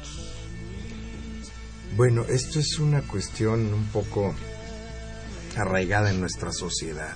[1.97, 4.35] Bueno, esto es una cuestión un poco
[5.57, 7.15] arraigada en nuestra sociedad.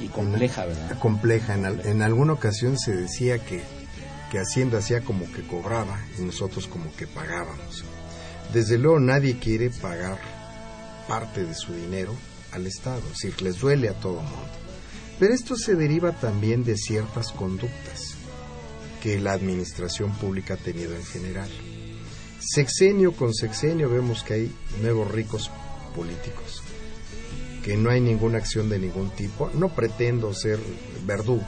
[0.00, 0.98] Y compleja, ¿verdad?
[0.98, 1.54] Compleja.
[1.54, 3.62] En, al- en alguna ocasión se decía que,
[4.30, 7.84] que Hacienda hacía como que cobraba y nosotros como que pagábamos.
[8.52, 10.18] Desde luego nadie quiere pagar
[11.08, 12.14] parte de su dinero
[12.52, 14.48] al Estado, es decir, les duele a todo mundo.
[15.18, 18.14] Pero esto se deriva también de ciertas conductas
[19.02, 21.50] que la administración pública ha tenido en general.
[22.40, 25.50] Sexenio con sexenio vemos que hay nuevos ricos
[25.94, 26.62] políticos,
[27.64, 29.50] que no hay ninguna acción de ningún tipo.
[29.54, 30.58] No pretendo ser
[31.04, 31.46] verdugo,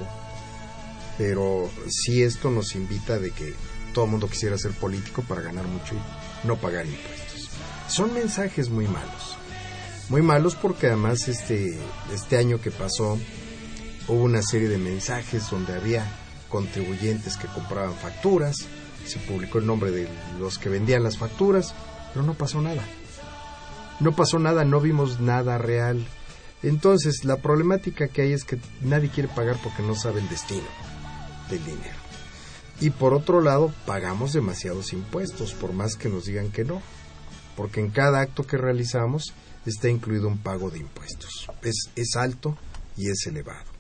[1.19, 3.55] pero sí esto nos invita de que
[3.93, 7.51] todo el mundo quisiera ser político para ganar mucho y no pagar impuestos.
[7.89, 9.37] Son mensajes muy malos.
[10.09, 11.79] Muy malos porque además este,
[12.15, 13.19] este año que pasó
[14.09, 16.07] hubo una serie de mensajes donde había
[16.49, 18.67] contribuyentes que compraban facturas,
[19.09, 21.75] se publicó el nombre de los que vendían las facturas,
[22.13, 22.83] pero no pasó nada.
[24.01, 26.07] No pasó nada, no vimos nada real.
[26.63, 30.67] Entonces, la problemática que hay es que nadie quiere pagar porque no sabe el destino
[31.51, 31.97] del dinero.
[32.81, 36.81] Y por otro lado, pagamos demasiados impuestos, por más que nos digan que no.
[37.57, 39.35] Porque en cada acto que realizamos
[39.67, 41.49] está incluido un pago de impuestos.
[41.63, 42.57] Es, es alto
[42.97, 43.78] y es elevado.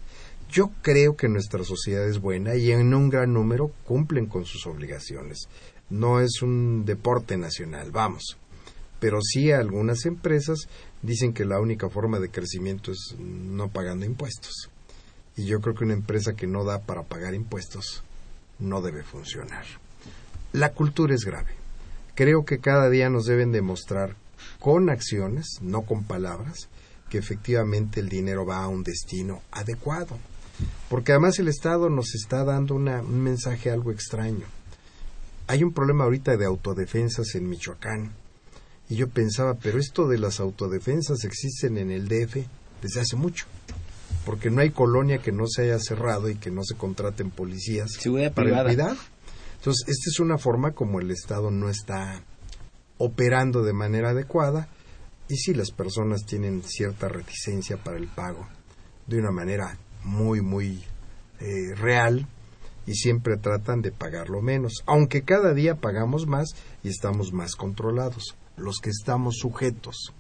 [0.51, 4.66] Yo creo que nuestra sociedad es buena y en un gran número cumplen con sus
[4.66, 5.49] obligaciones.
[5.90, 8.38] No es un deporte nacional, vamos.
[8.99, 10.68] Pero sí algunas empresas
[11.03, 14.70] dicen que la única forma de crecimiento es no pagando impuestos.
[15.36, 18.03] Y yo creo que una empresa que no da para pagar impuestos
[18.59, 19.64] no debe funcionar.
[20.53, 21.53] La cultura es grave.
[22.14, 24.16] Creo que cada día nos deben demostrar
[24.59, 26.68] con acciones, no con palabras,
[27.11, 30.18] que efectivamente el dinero va a un destino adecuado.
[30.88, 34.46] Porque además el Estado nos está dando una, un mensaje algo extraño.
[35.46, 38.12] Hay un problema ahorita de autodefensas en Michoacán.
[38.88, 42.46] Y yo pensaba, pero esto de las autodefensas existen en el DF
[42.82, 43.46] desde hace mucho.
[44.24, 47.92] porque no hay colonia que no se haya cerrado y que no se contraten policías
[47.92, 48.96] Seguridad para privada.
[49.56, 52.22] Entonces, esta es una forma como el Estado no está
[52.98, 54.68] operando de manera adecuada
[55.28, 58.46] y si las personas tienen cierta reticencia para el pago
[59.06, 59.78] de una manera
[60.09, 60.82] muy, muy
[61.40, 62.26] eh, real
[62.86, 66.48] y siempre tratan de pagarlo menos, aunque cada día pagamos más
[66.82, 70.14] y estamos más controlados, los que estamos sujetos.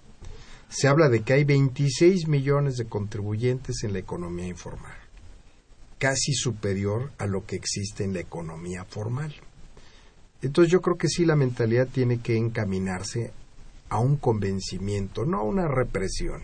[0.68, 4.96] Se habla de que hay 26 millones de contribuyentes en la economía informal,
[5.98, 9.34] casi superior a lo que existe en la economía formal.
[10.42, 13.32] Entonces yo creo que sí la mentalidad tiene que encaminarse
[13.88, 16.42] a un convencimiento, no a una represión,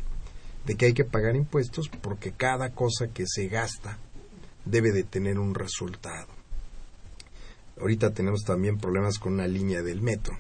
[0.66, 3.98] de que hay que pagar impuestos porque cada cosa que se gasta
[4.64, 6.28] debe de tener un resultado.
[7.80, 10.38] Ahorita tenemos también problemas con una línea del metro,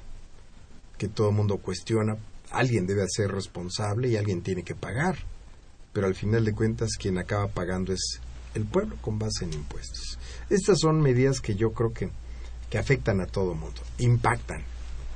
[0.96, 2.16] que todo el mundo cuestiona,
[2.50, 5.18] alguien debe ser responsable y alguien tiene que pagar,
[5.92, 8.20] pero al final de cuentas quien acaba pagando es
[8.54, 10.18] el pueblo con base en impuestos.
[10.48, 12.10] Estas son medidas que yo creo que,
[12.70, 14.62] que afectan a todo el mundo, impactan,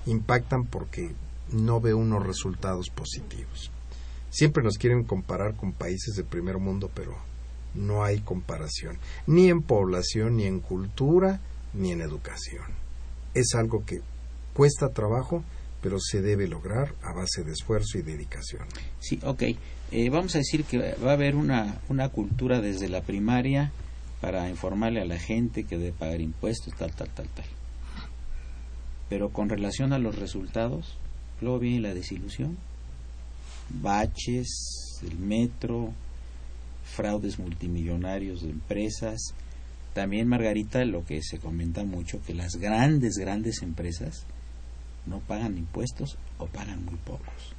[0.07, 1.15] impactan porque
[1.53, 3.71] no ve unos resultados positivos.
[4.31, 7.17] Siempre nos quieren comparar con países del primer mundo, pero
[7.75, 11.41] no hay comparación, ni en población, ni en cultura,
[11.75, 12.65] ni en educación.
[13.35, 14.01] Es algo que
[14.53, 15.45] cuesta trabajo,
[15.81, 18.67] pero se debe lograr a base de esfuerzo y dedicación.
[18.99, 19.43] Sí, ok.
[19.91, 23.73] Eh, vamos a decir que va a haber una, una cultura desde la primaria
[24.21, 27.47] para informarle a la gente que debe pagar impuestos, tal, tal, tal, tal.
[29.09, 30.99] Pero con relación a los resultados,
[31.41, 32.59] luego viene la desilusión,
[33.71, 35.93] baches, el metro,
[36.85, 39.35] fraudes multimillonarios de empresas.
[39.95, 44.27] También, Margarita, lo que se comenta mucho, que las grandes, grandes empresas
[45.07, 47.55] no pagan impuestos o pagan muy pocos.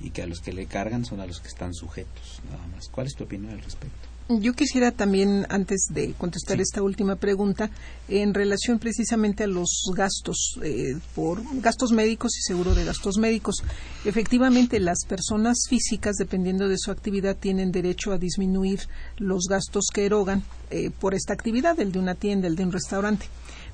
[0.00, 2.88] Y que a los que le cargan son a los que están sujetos, nada más.
[2.88, 4.13] ¿Cuál es tu opinión al respecto?
[4.26, 6.62] Yo quisiera también, antes de contestar Sí.
[6.62, 7.68] esta última pregunta,
[8.08, 13.56] en relación precisamente a los gastos eh, por gastos médicos y seguro de gastos médicos.
[14.06, 18.80] Efectivamente, las personas físicas, dependiendo de su actividad, tienen derecho a disminuir
[19.18, 22.72] los gastos que erogan eh, por esta actividad, el de una tienda, el de un
[22.72, 23.26] restaurante.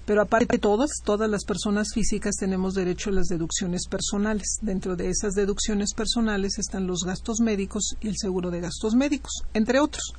[0.05, 4.59] Pero aparte todas, todas las personas físicas tenemos derecho a las deducciones personales.
[4.63, 9.45] Dentro de esas deducciones personales están los gastos médicos y el seguro de gastos médicos,
[9.55, 10.13] entre otros.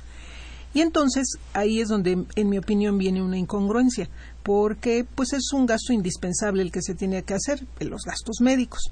[0.74, 4.08] Y entonces ahí es donde, en mi opinión, viene una incongruencia,
[4.42, 8.90] porque pues es un gasto indispensable el que se tiene que hacer, los gastos médicos,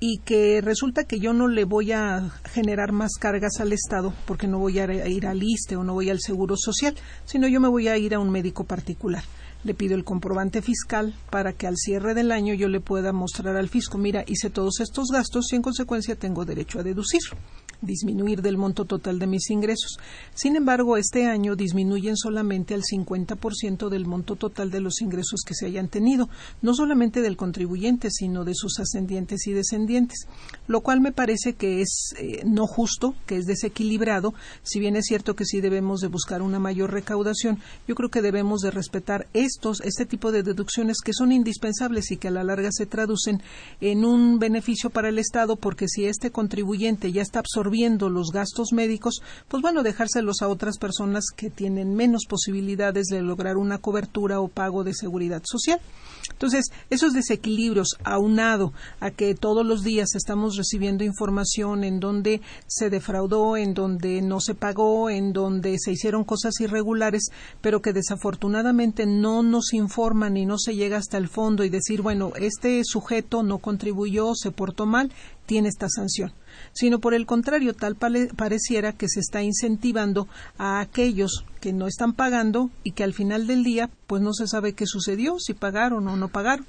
[0.00, 4.46] y que resulta que yo no le voy a generar más cargas al Estado porque
[4.46, 6.94] no voy a ir al ISTE o no voy al Seguro Social,
[7.26, 9.22] sino yo me voy a ir a un médico particular.
[9.62, 13.56] Le pido el comprobante fiscal para que al cierre del año yo le pueda mostrar
[13.56, 17.20] al fisco, mira, hice todos estos gastos y en consecuencia tengo derecho a deducir
[17.82, 19.98] disminuir del monto total de mis ingresos.
[20.34, 25.54] Sin embargo, este año disminuyen solamente al 50% del monto total de los ingresos que
[25.54, 26.28] se hayan tenido,
[26.62, 30.26] no solamente del contribuyente, sino de sus ascendientes y descendientes,
[30.66, 35.06] lo cual me parece que es eh, no justo, que es desequilibrado, si bien es
[35.06, 37.58] cierto que sí debemos de buscar una mayor recaudación,
[37.88, 42.16] yo creo que debemos de respetar estos, este tipo de deducciones que son indispensables y
[42.16, 43.42] que a la larga se traducen
[43.80, 48.72] en un beneficio para el Estado, porque si este contribuyente ya está absorbiendo los gastos
[48.72, 54.40] médicos, pues bueno, dejárselos a otras personas que tienen menos posibilidades de lograr una cobertura
[54.40, 55.80] o pago de seguridad social.
[56.32, 62.90] Entonces, esos desequilibrios, aunado a que todos los días estamos recibiendo información en donde se
[62.90, 69.06] defraudó, en donde no se pagó, en donde se hicieron cosas irregulares, pero que desafortunadamente
[69.06, 73.42] no nos informan y no se llega hasta el fondo y decir, bueno, este sujeto
[73.42, 75.12] no contribuyó, se portó mal,
[75.46, 76.32] tiene esta sanción
[76.72, 82.12] sino por el contrario, tal pareciera que se está incentivando a aquellos que no están
[82.12, 86.06] pagando y que al final del día pues no se sabe qué sucedió, si pagaron
[86.08, 86.66] o no pagaron.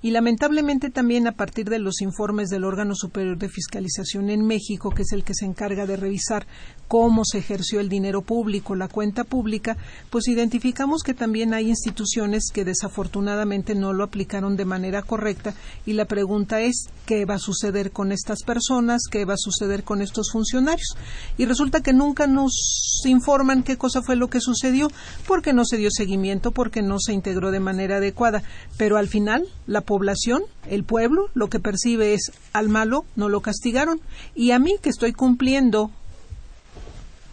[0.00, 4.90] Y lamentablemente también a partir de los informes del órgano superior de fiscalización en México,
[4.90, 6.46] que es el que se encarga de revisar
[6.86, 9.76] cómo se ejerció el dinero público, la cuenta pública,
[10.10, 15.92] pues identificamos que también hay instituciones que desafortunadamente no lo aplicaron de manera correcta y
[15.92, 20.00] la pregunta es qué va a suceder con estas personas, qué va a suceder con
[20.00, 20.96] estos funcionarios.
[21.36, 24.90] Y resulta que nunca nos informan qué cosa fue lo que sucedió,
[25.26, 28.42] porque no se dio seguimiento, porque no se integró de manera adecuada.
[28.76, 33.40] Pero al final, la población, el pueblo, lo que percibe es al malo no lo
[33.40, 34.02] castigaron.
[34.34, 35.90] Y a mí que estoy cumpliendo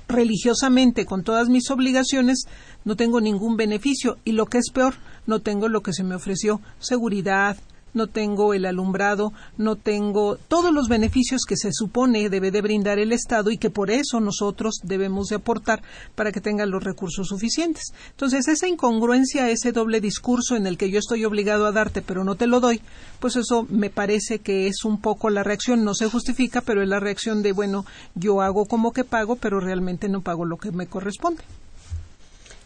[0.07, 2.45] religiosamente con todas mis obligaciones
[2.85, 4.19] no tengo ningún beneficio.
[4.23, 4.93] Y lo que es peor
[5.27, 7.57] no tengo lo que se me ofreció seguridad
[7.95, 12.99] no tengo el alumbrado, no tengo todos los beneficios que se supone debe de brindar
[12.99, 15.81] el Estado y que por eso nosotros debemos de aportar
[16.15, 17.93] para que tengan los recursos suficientes.
[18.11, 22.23] Entonces, esa incongruencia, ese doble discurso en el que yo estoy obligado a darte pero
[22.23, 22.81] no te lo doy,
[23.19, 26.89] pues eso me parece que es un poco la reacción, no se justifica, pero es
[26.89, 27.85] la reacción de, bueno,
[28.15, 31.43] yo hago como que pago, pero realmente no pago lo que me corresponde.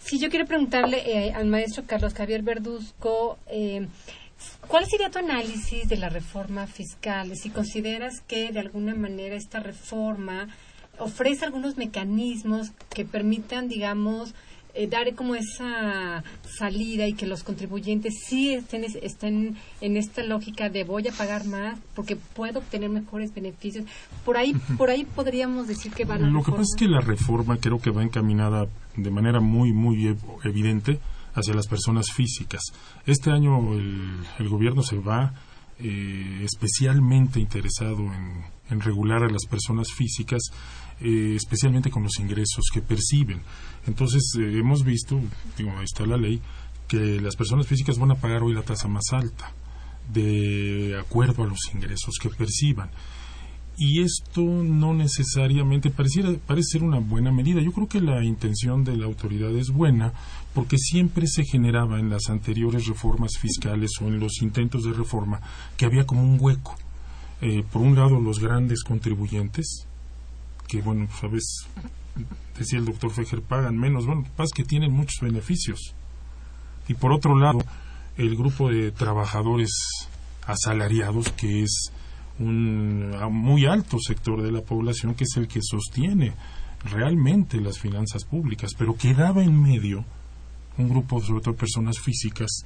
[0.09, 3.87] Sí, yo quiero preguntarle eh, al maestro Carlos Javier Verduzco, eh,
[4.67, 7.35] ¿cuál sería tu análisis de la reforma fiscal?
[7.35, 10.47] Si consideras que de alguna manera esta reforma
[10.99, 14.33] ofrece algunos mecanismos que permitan, digamos,
[14.75, 20.69] eh, dar como esa salida y que los contribuyentes sí estén, estén en esta lógica
[20.69, 23.85] de voy a pagar más porque puedo obtener mejores beneficios.
[24.23, 27.01] Por ahí, por ahí podríamos decir que van a Lo que pasa es que la
[27.01, 30.99] reforma creo que va encaminada de manera muy, muy evidente
[31.33, 32.61] hacia las personas físicas.
[33.05, 35.33] Este año el, gobierno se va
[35.79, 40.41] eh, especialmente interesado en, regular a las personas físicas
[41.01, 43.41] eh, especialmente con los ingresos que perciben.
[43.87, 45.19] Entonces, eh, hemos visto,
[45.57, 46.41] digo, ahí está la ley,
[46.87, 49.53] que las personas físicas van a pagar hoy la tasa más alta,
[50.11, 52.91] de acuerdo a los ingresos que perciban.
[53.81, 57.61] Y esto no necesariamente pareciera, parece ser una buena medida.
[57.61, 60.11] Yo creo que la intención de la autoridad es buena
[60.53, 65.39] porque siempre se generaba en las anteriores reformas fiscales o en los intentos de reforma
[65.77, 66.75] que había como un hueco.
[67.39, 69.87] Eh, por un lado, los grandes contribuyentes,
[70.67, 71.65] que, bueno, sabes,
[72.57, 74.05] decía el doctor Fejer, pagan menos.
[74.05, 75.95] Bueno, pasa que tienen muchos beneficios.
[76.89, 77.59] Y por otro lado,
[78.17, 79.71] el grupo de trabajadores
[80.45, 81.93] asalariados, que es
[82.39, 86.33] un muy alto sector de la población, que es el que sostiene
[86.85, 90.05] realmente las finanzas públicas, pero quedaba en medio
[90.77, 92.63] un grupo, sobre todo personas físicas,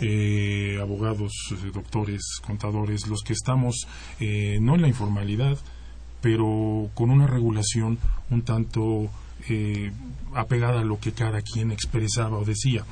[0.00, 3.86] eh, abogados, eh, doctores, contadores, los que estamos
[4.18, 5.56] eh, no en la informalidad,
[6.20, 7.98] pero con una regulación
[8.30, 9.10] un tanto
[9.48, 9.90] eh,
[10.34, 12.84] apegada a lo que cada quien expresaba o decía.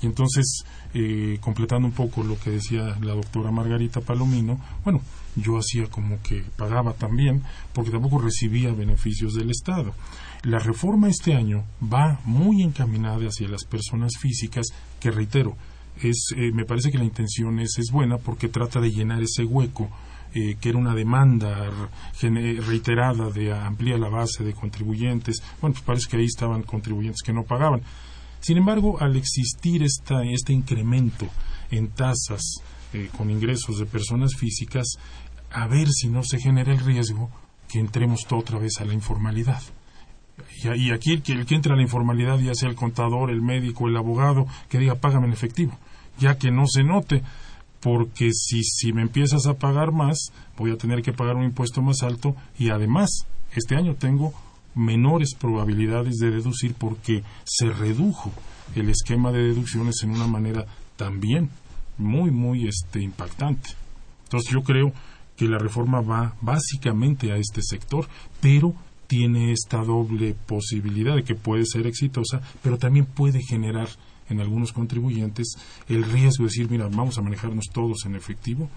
[0.00, 0.64] Y entonces,
[0.94, 5.02] eh, completando un poco lo que decía la doctora Margarita Palomino, bueno,
[5.40, 9.94] yo hacía como que pagaba también, porque tampoco recibía beneficios del Estado.
[10.42, 14.66] La reforma este año va muy encaminada hacia las personas físicas,
[15.00, 15.56] que reitero,
[16.02, 19.44] es, eh, me parece que la intención es, es buena porque trata de llenar ese
[19.44, 19.90] hueco
[20.34, 21.70] eh, que era una demanda
[22.20, 25.42] reiterada de ampliar la base de contribuyentes.
[25.60, 27.80] Bueno, pues parece que ahí estaban contribuyentes que no pagaban.
[28.40, 31.26] Sin embargo, al existir esta, este incremento
[31.70, 32.42] en tasas
[32.92, 34.86] eh, con ingresos de personas físicas,
[35.50, 37.30] a ver si no se genera el riesgo
[37.68, 39.62] que entremos otra vez a la informalidad.
[40.62, 43.42] Y, aquí el que, el que entra a la informalidad, ya sea el contador, el
[43.42, 45.76] médico, el abogado, que diga págame en efectivo,
[46.18, 47.22] ya que no se note
[47.80, 51.80] porque si, si me empiezas a pagar más, voy a tener que pagar un impuesto
[51.80, 54.32] más alto y además este año tengo
[54.74, 58.32] menores probabilidades de deducir porque se redujo
[58.74, 61.50] el esquema de deducciones en una manera también
[61.96, 63.70] muy muy este impactante.
[64.24, 64.92] Entonces yo creo
[65.38, 68.08] que la reforma va básicamente a este sector,
[68.40, 68.74] pero
[69.06, 73.88] tiene esta doble posibilidad de que puede ser exitosa, pero también puede generar
[74.28, 75.54] en algunos contribuyentes
[75.88, 78.68] el riesgo de decir, mira, vamos a manejarnos todos en efectivo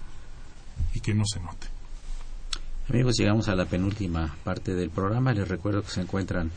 [0.94, 1.66] y que no se note.
[2.88, 5.34] Amigos, llegamos a la penúltima parte del programa.
[5.34, 6.50] Les recuerdo que se encuentran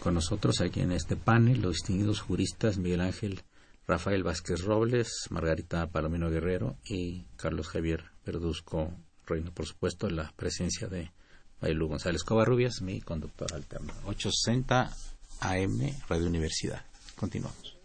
[0.00, 3.42] con nosotros aquí en este panel los distinguidos juristas Miguel Ángel
[3.88, 8.92] Rafael Vázquez Robles, Margarita Palomino Guerrero y Carlos Javier Verduzco
[9.40, 11.10] Por supuesto, la presencia de
[11.60, 13.94] Bailu González Covarrubias, mi conductor alterno.
[14.04, 14.90] 860
[15.40, 16.84] AM Radio Universidad.
[17.16, 17.76] Continuamos.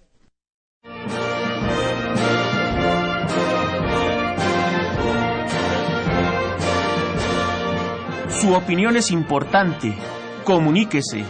[8.42, 9.96] Su opinión es importante.
[10.44, 11.24] Comuníquese.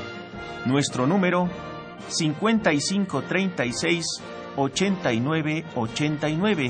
[0.65, 1.49] Nuestro número
[2.09, 4.05] 5536
[4.55, 6.69] 8989.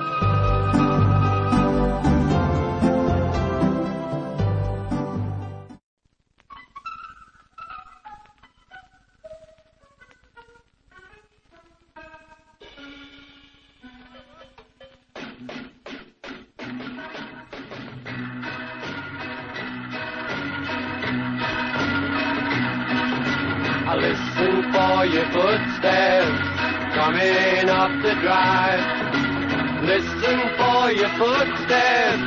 [28.21, 29.83] Drive.
[29.83, 32.21] Listen for your footsteps,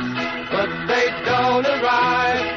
[0.51, 2.54] but they don't arrive.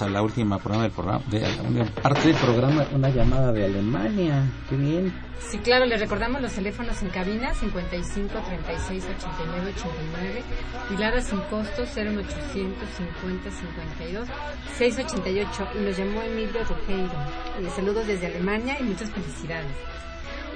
[0.00, 4.44] A la última programa del programa, de, una parte del programa, una llamada de Alemania.
[4.68, 5.14] Qué bien.
[5.38, 10.42] Sí, claro, les recordamos los teléfonos en cabina 55 36 89 89
[10.90, 14.28] y sin costo 0800 50 52
[14.76, 17.12] 688 y nos llamó Emilio Rojeiro.
[17.60, 19.76] Eh, saludos desde Alemania y muchas felicidades.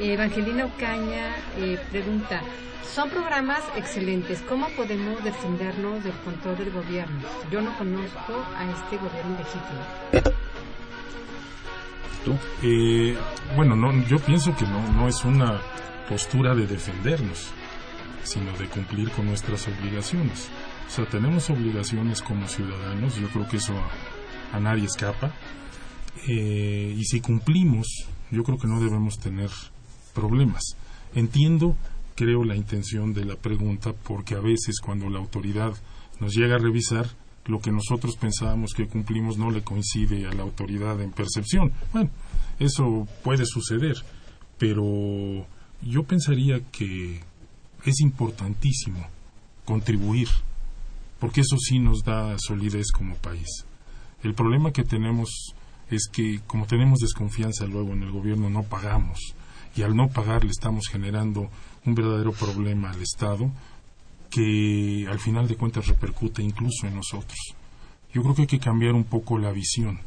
[0.00, 2.40] Evangelina Ocaña eh, pregunta,
[2.94, 7.20] son programas excelentes, ¿cómo podemos defendernos del control del gobierno?
[7.50, 10.38] Yo no conozco a este gobierno legítimo.
[12.62, 13.16] Eh,
[13.56, 15.60] bueno, no, yo pienso que no, no es una
[16.08, 17.50] postura de defendernos,
[18.22, 20.48] sino de cumplir con nuestras obligaciones.
[20.86, 23.74] O sea, tenemos obligaciones como ciudadanos, yo creo que eso
[24.52, 25.32] a, a nadie escapa.
[26.28, 29.50] Eh, y si cumplimos, yo creo que no debemos tener
[30.18, 30.76] problemas.
[31.14, 31.76] Entiendo,
[32.16, 35.74] creo, la intención de la pregunta, porque a veces cuando la autoridad
[36.18, 37.06] nos llega a revisar,
[37.46, 41.72] lo que nosotros pensábamos que cumplimos no le coincide a la autoridad en percepción.
[41.92, 42.10] Bueno,
[42.58, 43.96] eso puede suceder,
[44.58, 45.46] pero
[45.80, 47.20] yo pensaría que
[47.84, 49.06] es importantísimo
[49.64, 50.28] contribuir,
[51.20, 53.64] porque eso sí nos da solidez como país.
[54.24, 55.54] El problema que tenemos
[55.90, 59.34] es que como tenemos desconfianza luego en el gobierno no pagamos
[59.76, 61.50] y al no pagar le estamos generando
[61.84, 63.50] un verdadero problema al Estado
[64.30, 67.38] que al final de cuentas repercute incluso en nosotros.
[68.12, 70.00] Yo creo que hay que cambiar un poco la visión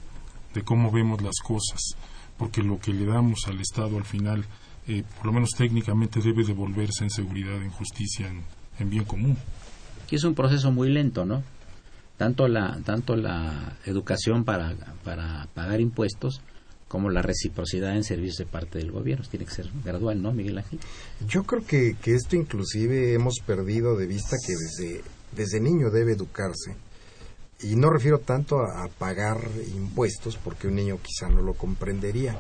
[0.54, 1.96] de cómo vemos las cosas,
[2.38, 4.46] porque lo que le damos al Estado al final,
[4.88, 8.44] eh, por lo menos técnicamente, debe devolverse en seguridad, en justicia, en,
[8.80, 9.38] en bien común.
[10.10, 11.44] Y es un proceso muy lento, ¿no?
[12.18, 16.42] Tanto la, tanto la educación para, para pagar impuestos
[16.92, 19.26] como la reciprocidad en servicios de parte del gobierno.
[19.32, 20.78] Tiene que ser gradual, ¿no, Miguel Ángel?
[21.26, 25.02] Yo creo que, que esto inclusive hemos perdido de vista que desde,
[25.34, 26.76] desde niño debe educarse.
[27.62, 29.38] Y no refiero tanto a, a pagar
[29.74, 32.38] impuestos, porque un niño quizá no lo comprendería,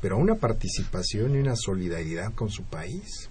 [0.00, 3.30] pero a una participación y una solidaridad con su país,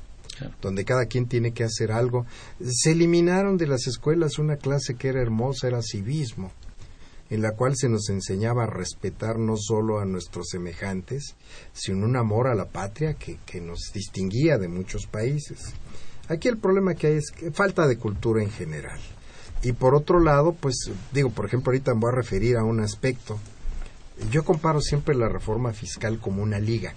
[0.62, 2.26] donde cada quien tiene que hacer algo.
[2.64, 6.50] Se eliminaron de las escuelas una clase que era hermosa, era civismo
[7.32, 11.36] en la cual se nos enseñaba a respetar no solo a nuestros semejantes,
[11.72, 15.74] sino un amor a la patria que, que nos distinguía de muchos países.
[16.28, 19.00] Aquí el problema que hay es que falta de cultura en general.
[19.64, 22.82] Y por otro lado, pues digo, por ejemplo, ahorita me voy a referir a un
[22.82, 23.40] aspecto.
[24.30, 26.96] Yo comparo siempre la reforma fiscal como una liga.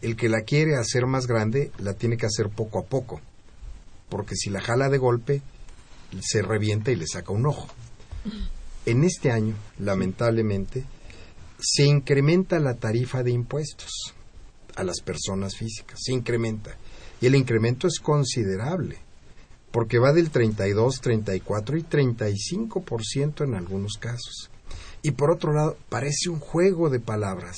[0.00, 3.20] El que la quiere hacer más grande la tiene que hacer poco a poco.
[4.08, 5.42] porque si la jala de golpe,
[6.20, 7.68] se revienta y le saca un ojo.
[8.86, 10.84] En este año, lamentablemente,
[11.58, 14.14] se incrementa la tarifa de impuestos
[14.76, 16.76] a las personas físicas, se incrementa.
[17.20, 18.98] Y el incremento es considerable,
[19.70, 24.50] porque va del 32, 34 y 35% en algunos casos.
[25.02, 27.56] Y por otro lado, parece un juego de palabras,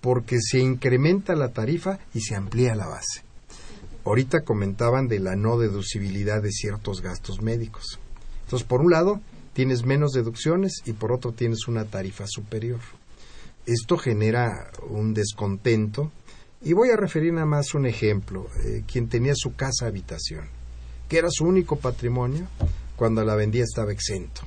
[0.00, 3.22] porque se incrementa la tarifa y se amplía la base.
[4.04, 7.98] Ahorita comentaban de la no deducibilidad de ciertos gastos médicos.
[8.44, 9.20] Entonces, por un lado,
[9.56, 12.78] tienes menos deducciones y por otro tienes una tarifa superior.
[13.64, 16.12] Esto genera un descontento
[16.60, 18.48] y voy a referir nada más un ejemplo.
[18.66, 20.44] Eh, quien tenía su casa habitación,
[21.08, 22.46] que era su único patrimonio,
[22.96, 24.42] cuando la vendía estaba exento.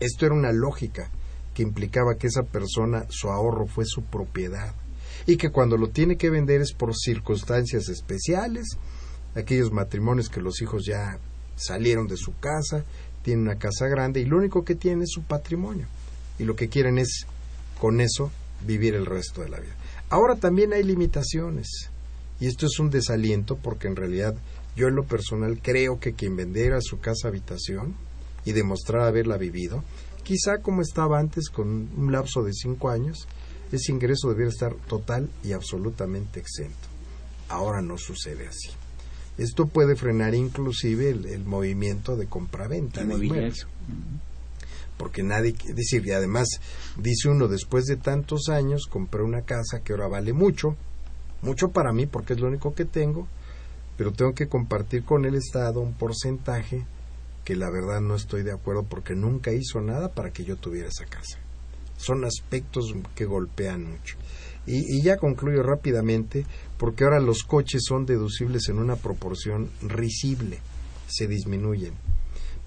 [0.00, 1.08] Esto era una lógica
[1.54, 4.74] que implicaba que esa persona, su ahorro fue su propiedad
[5.26, 8.66] y que cuando lo tiene que vender es por circunstancias especiales,
[9.36, 11.20] aquellos matrimonios que los hijos ya
[11.54, 12.84] salieron de su casa,
[13.22, 15.86] tienen una casa grande y lo único que tienen es su patrimonio
[16.38, 17.26] y lo que quieren es
[17.80, 18.30] con eso
[18.66, 19.74] vivir el resto de la vida.
[20.10, 21.90] Ahora también hay limitaciones
[22.40, 24.34] y esto es un desaliento porque en realidad
[24.76, 27.94] yo en lo personal creo que quien vendiera su casa habitación
[28.44, 29.82] y demostrar haberla vivido,
[30.22, 33.26] quizá como estaba antes con un lapso de cinco años,
[33.72, 36.88] ese ingreso debiera estar total y absolutamente exento.
[37.48, 38.70] Ahora no sucede así.
[39.38, 43.66] Esto puede frenar inclusive el, movimiento de compraventa de inmuebles.
[44.96, 46.48] Porque nadie, es decir, y además
[46.96, 50.76] dice uno, después de tantos años compré una casa que ahora vale mucho,
[51.40, 53.28] mucho para mí porque es lo único que tengo,
[53.96, 56.84] pero tengo que compartir con el Estado un porcentaje
[57.44, 60.88] que la verdad no estoy de acuerdo porque nunca hizo nada para que yo tuviera
[60.88, 61.38] esa casa.
[61.96, 64.16] Son aspectos que golpean mucho.
[64.70, 66.44] Y, ya concluyo rápidamente,
[66.76, 70.60] porque ahora los coches son deducibles en una proporción risible,
[71.06, 71.94] se disminuyen.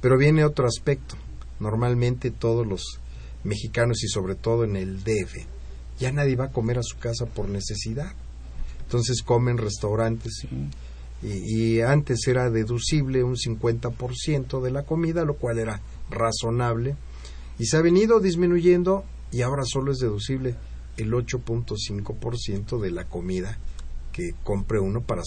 [0.02, 1.16] Pero viene otro aspecto.
[1.60, 3.00] Normalmente todos los
[3.44, 5.46] mexicanos y sobre todo en el DF,
[6.00, 8.12] ya nadie va a comer a su casa por necesidad.
[8.82, 10.44] Entonces comen restaurantes
[11.22, 15.80] y, y antes era deducible un 50% de la comida, lo cual era
[16.10, 16.96] razonable
[17.62, 20.56] y se ha venido disminuyendo y ahora solo es deducible
[21.02, 23.58] el 8.5% de la comida
[24.12, 25.24] que compre uno para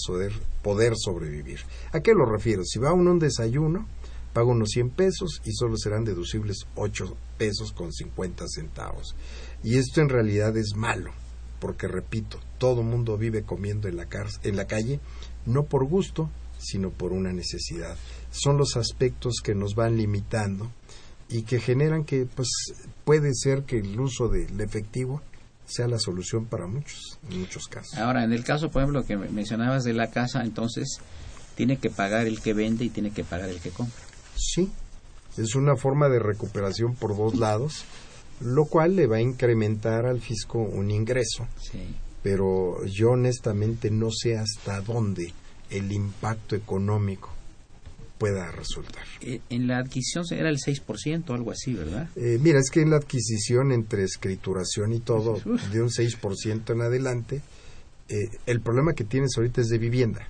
[0.62, 1.60] poder, sobrevivir.
[1.92, 2.64] ¿A qué lo refiero?
[2.64, 3.86] Si va uno a un desayuno,
[4.32, 9.14] paga unos 100 pesos y solo serán deducibles 8 pesos con 50 centavos.
[9.62, 11.12] Y esto en realidad es malo,
[11.60, 14.06] porque repito, todo mundo vive comiendo en la,
[14.42, 15.00] en la calle,
[15.46, 17.96] no por gusto, sino por una necesidad.
[18.30, 20.70] Son los aspectos que nos van limitando
[21.28, 22.48] y que generan que pues
[23.04, 25.22] puede ser que el uso del efectivo
[25.66, 27.98] sea la solución para muchos, en muchos casos.
[27.98, 30.98] Ahora, en el caso, por ejemplo, que mencionabas de la casa, entonces
[31.54, 34.02] tiene que pagar el que vende y tiene que pagar el que compra.
[34.36, 34.70] Sí,
[35.36, 37.84] es una forma de recuperación por dos lados,
[38.40, 41.46] lo cual le va a incrementar al fisco un ingreso.
[41.60, 41.94] Sí.
[42.22, 45.32] Pero yo honestamente no sé hasta dónde
[45.70, 47.30] el impacto económico
[48.18, 49.04] pueda resultar.
[49.20, 52.08] Eh, en la adquisición era el 6%, algo así, ¿verdad?
[52.16, 55.40] Eh, mira, es que en la adquisición entre escrituración y todo,
[55.72, 57.42] de un 6% en adelante,
[58.08, 60.28] eh, el problema que tienes ahorita es de vivienda.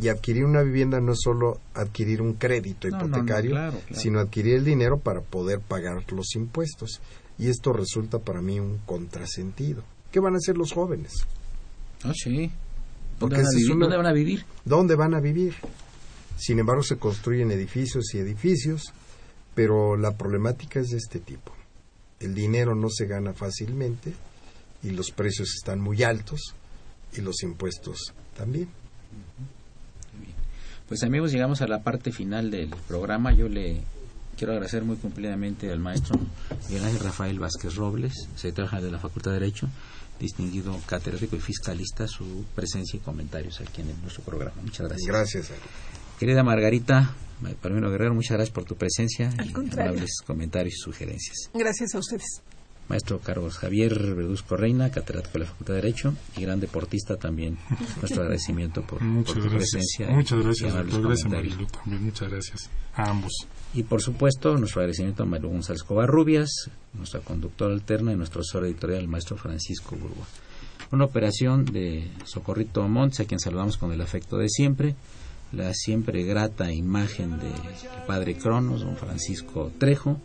[0.00, 3.54] Y adquirir una vivienda no es solo adquirir un crédito hipotecario,
[3.92, 7.00] sino adquirir el dinero para poder pagar los impuestos.
[7.38, 9.82] Y esto resulta para mí un contrasentido.
[10.10, 11.12] ¿Qué van a hacer los jóvenes?
[12.04, 12.50] Ah, sí.
[13.18, 14.44] ¿Dónde, ¿Dónde van a vivir?
[14.64, 15.54] ¿Dónde van a vivir?
[16.36, 18.92] Sin embargo, se construyen edificios y edificios,
[19.54, 21.52] pero la problemática es de este tipo.
[22.20, 24.14] El dinero no se gana fácilmente
[24.82, 26.54] y los precios están muy altos
[27.14, 28.68] y los impuestos también.
[30.88, 33.32] Pues amigos, llegamos a la parte final del programa.
[33.32, 33.80] Yo le
[34.36, 36.18] quiero agradecer muy cumplidamente al maestro
[36.68, 39.68] Miguel Rafael Vázquez Robles, secretario de la Facultad de Derecho,
[40.20, 44.54] distinguido catedrático y fiscalista, su presencia y comentarios aquí en nuestro programa.
[44.62, 45.08] Muchas gracias.
[45.08, 45.50] Gracias.
[46.18, 47.14] Querida Margarita,
[47.60, 51.50] Palomino Guerrero, muchas gracias por tu presencia y amables comentarios y sugerencias.
[51.52, 52.42] Gracias a ustedes.
[52.88, 57.58] Maestro Carlos Javier Verduzco Reina, catedrático de la Facultad de Derecho y gran deportista también.
[58.00, 60.08] Nuestro agradecimiento por, tu presencia.
[60.08, 61.68] Muchas gracias, también.
[61.84, 63.32] Muchas gracias a ambos.
[63.74, 68.64] Y por supuesto, nuestro agradecimiento a Mario González Covarrubias, nuestra conductora alterna y nuestro asesor
[68.64, 70.24] editorial, el maestro Francisco Burgua.
[70.92, 74.94] Una operación de Socorrito Montes, a quien saludamos con el afecto de siempre
[75.56, 77.52] la siempre grata imagen del
[78.06, 80.20] padre Cronos, don Francisco Trejo,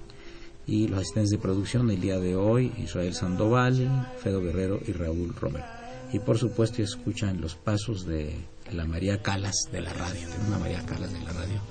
[0.67, 5.34] y los asistentes de producción el día de hoy, Israel Sandoval, Fedo Guerrero y Raúl
[5.36, 5.65] Romero.
[6.13, 8.36] Y por supuesto escuchan los pasos de
[8.71, 10.27] la María Calas de la radio.
[10.27, 11.61] Tengo una María Calas de la radio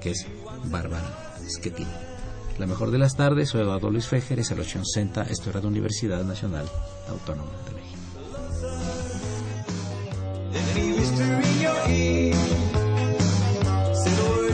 [0.00, 0.26] que es
[0.64, 1.90] Bárbara Schettini.
[2.58, 5.68] La mejor de las tardes, soy Eduardo Luis Fejer, es el 860, esto es Radio
[5.68, 6.66] Universidad Nacional
[7.08, 7.90] Autónoma de México.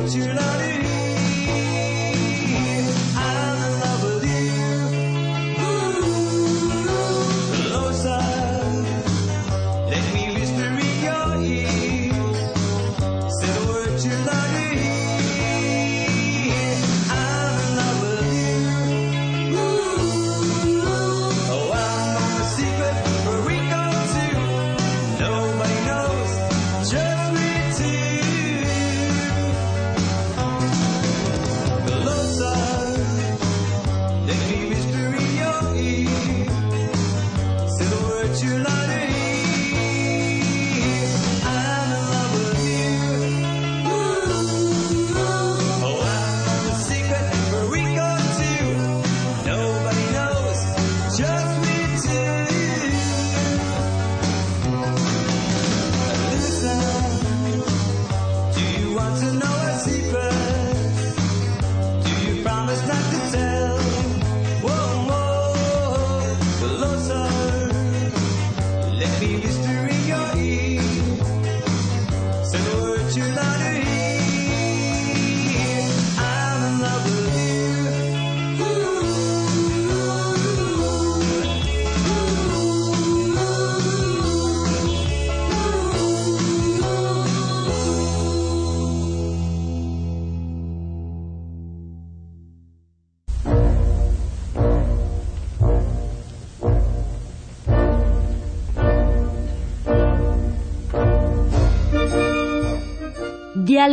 [0.09, 0.86] tonight.